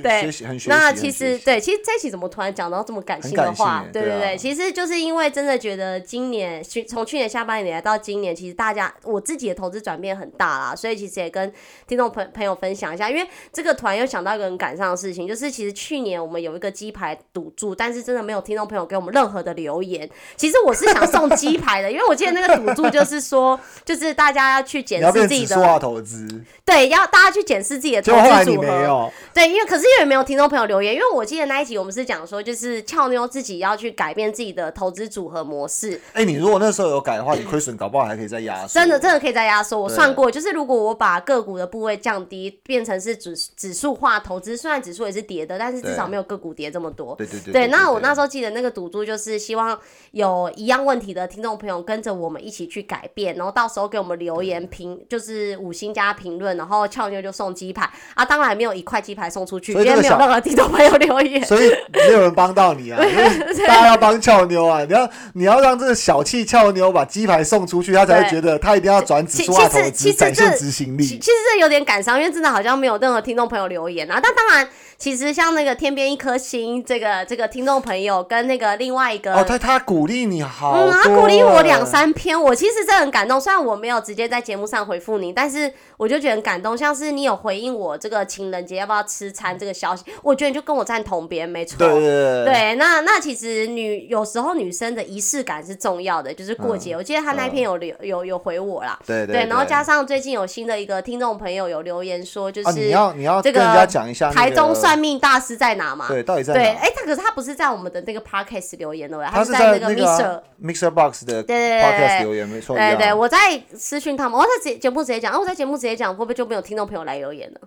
[0.00, 0.30] 对，
[0.68, 3.84] 那其实对，其实这期怎么突然讲到这么感性的话？
[3.92, 11.52] 对对对，其实就是因为真的觉得今年去从去年下半年到今年，其实大家我自己的投资转变很大啦，所以其实也跟
[11.88, 13.87] 听众朋朋友分享一下，因为这个团。
[13.96, 20.08] 又想到一个很感伤的事情，就是其实去年我们有一个鸡排赌注，但是真的没有听众朋友给我们任何的留言。
[20.36, 26.26] 其实我是想送鸡排的，因为我记得那个赌注就是说，就是大家要去检视自己的投资，
[26.64, 29.12] 对，要大家去检视自己的投资组合。
[29.32, 36.00] 对，因为可是因为没有听众朋友留言，因为我记得那一集我们是讲说，就是俏妞自己要去改变自己的投资组合模式。
[36.12, 38.80] 哎，你如果那时候有改的话，你亏损搞不好还可以再压缩。
[38.80, 39.78] 真的，真的可以再压缩。
[39.80, 43.77] 我算过，就是如果我把个股的部位降低，变成是只只。
[43.78, 47.14] 数化投资，虽然指数也是跌的，但是至少没有个股跌这么多。
[47.16, 49.78] 对对对对，那我那时候候记得那个赌注就是希望
[50.10, 61.44] 有一样问题的听众朋友跟着我们一起去改变，然后到时候给我们留言评，就是五星加评论，然后俏妞就送鸡排啊，当然没有一块鸡排送出去，因为没有任何听众朋友留言。
[61.46, 63.00] 所以没有人帮到你啊，
[63.66, 71.04] 大家要帮俏妞啊，你要你要让这个小气俏妞把鸡排送出去，他才会觉得他一定要转指其数化投资，其实展现这执行力。
[71.04, 74.18] 其其实这有点感伤，因为真的好像没有任何听众朋友留言啊。
[74.22, 83.40] 但当然，其实像那个天边一颗星这个这个听众朋友跟那个另外一个哦，他他鼓励你好嗯，他鼓励我哎两三篇，我其实真的很感动。
[83.40, 86.76] 虽然我没有直接在节目上回复你，但是我就觉得很感动。
[86.76, 91.78] 像是你有回应我这个情人节要不要吃餐这个消息，我觉得你就跟我站同边，没错。
[91.78, 96.94] 对对对对，那那其实女有时候女生的仪式感是重要的，就是过节。
[96.96, 106.06] 我记得他那一篇有留有有回我啦，对对对，然后加上最近有新的一个听众朋友有留言说，就啊，你要你要这跟人家讲一下那台中算命大师在哪嘛？
[106.08, 106.80] 对到底在对，哪？
[106.80, 117.60] 哎，他可是他不是在我们的那个 podcast 留言的，他是是在那个 Mixer Box 的对对对 Podcast 留言，没错，对对，我在私讯他们，我在节节目直接讲，啊，我在节目直接讲，会不会就没有听众朋友来留言了？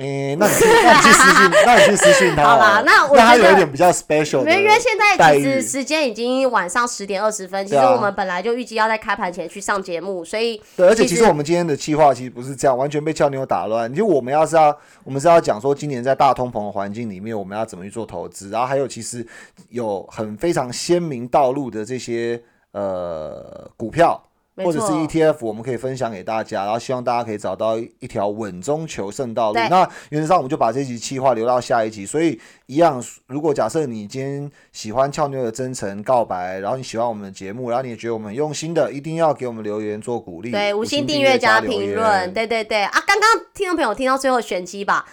[0.00, 13.92] 诶，那你去那你去私信，那你去私信他好啦哦那我觉得有一点比较 special 的因为现在其实时间已经晚上十点二十分，其实我们本来就预计要在开盘前去上节目，所以对，而且其实其实我们今天的计划其实不是这样，完全被俏妞打乱。
[13.92, 14.74] 就我们要是要，
[15.04, 19.26] 我们是要讲说，今年在大通膨的环境里面，我们要怎么去做投资，然后还有其实
[19.68, 22.42] 有很非常鲜明道路的这些
[22.72, 24.18] 呃股票。
[24.60, 29.58] 没或者是 ETF，我们可以分享给大家，然后希望大家可以找到一一条稳中求胜道路。
[29.70, 32.04] 那原则上我们就把这集企划留到下一集。
[32.04, 40.50] 所以一样，如果假设你今天喜欢俏妞的真诚告白，然后你喜欢我们的节目，然后你也觉得我们用心的，一定要给我们留言做鼓励。
[40.50, 43.02] 对五星星订阅加评论，对对对啊！
[43.06, 45.06] 刚刚听众朋友听到最后选机吧，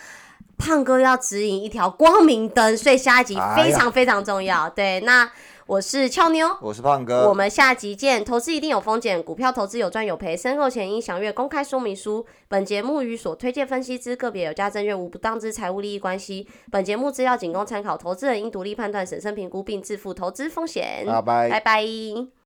[0.57, 4.69] 胖哥要指引一条光明灯，所以下一集非常非常重要。
[4.69, 5.29] 对，那
[5.67, 6.47] 我是俏妞。
[6.61, 8.23] 我是胖哥，我们下集见。
[8.23, 12.25] 投资一定有风险，股票投资有赚有赔，申购前应详阅公开说明书。
[12.47, 16.47] 本节目与所推荐分析之个别有价证券无不当之财务利益关系。
[16.71, 21.05] 本节目资料仅供参考，投资人应独立判断、审慎评估并自负投资风险。
[21.05, 22.36] 拜拜拜拜。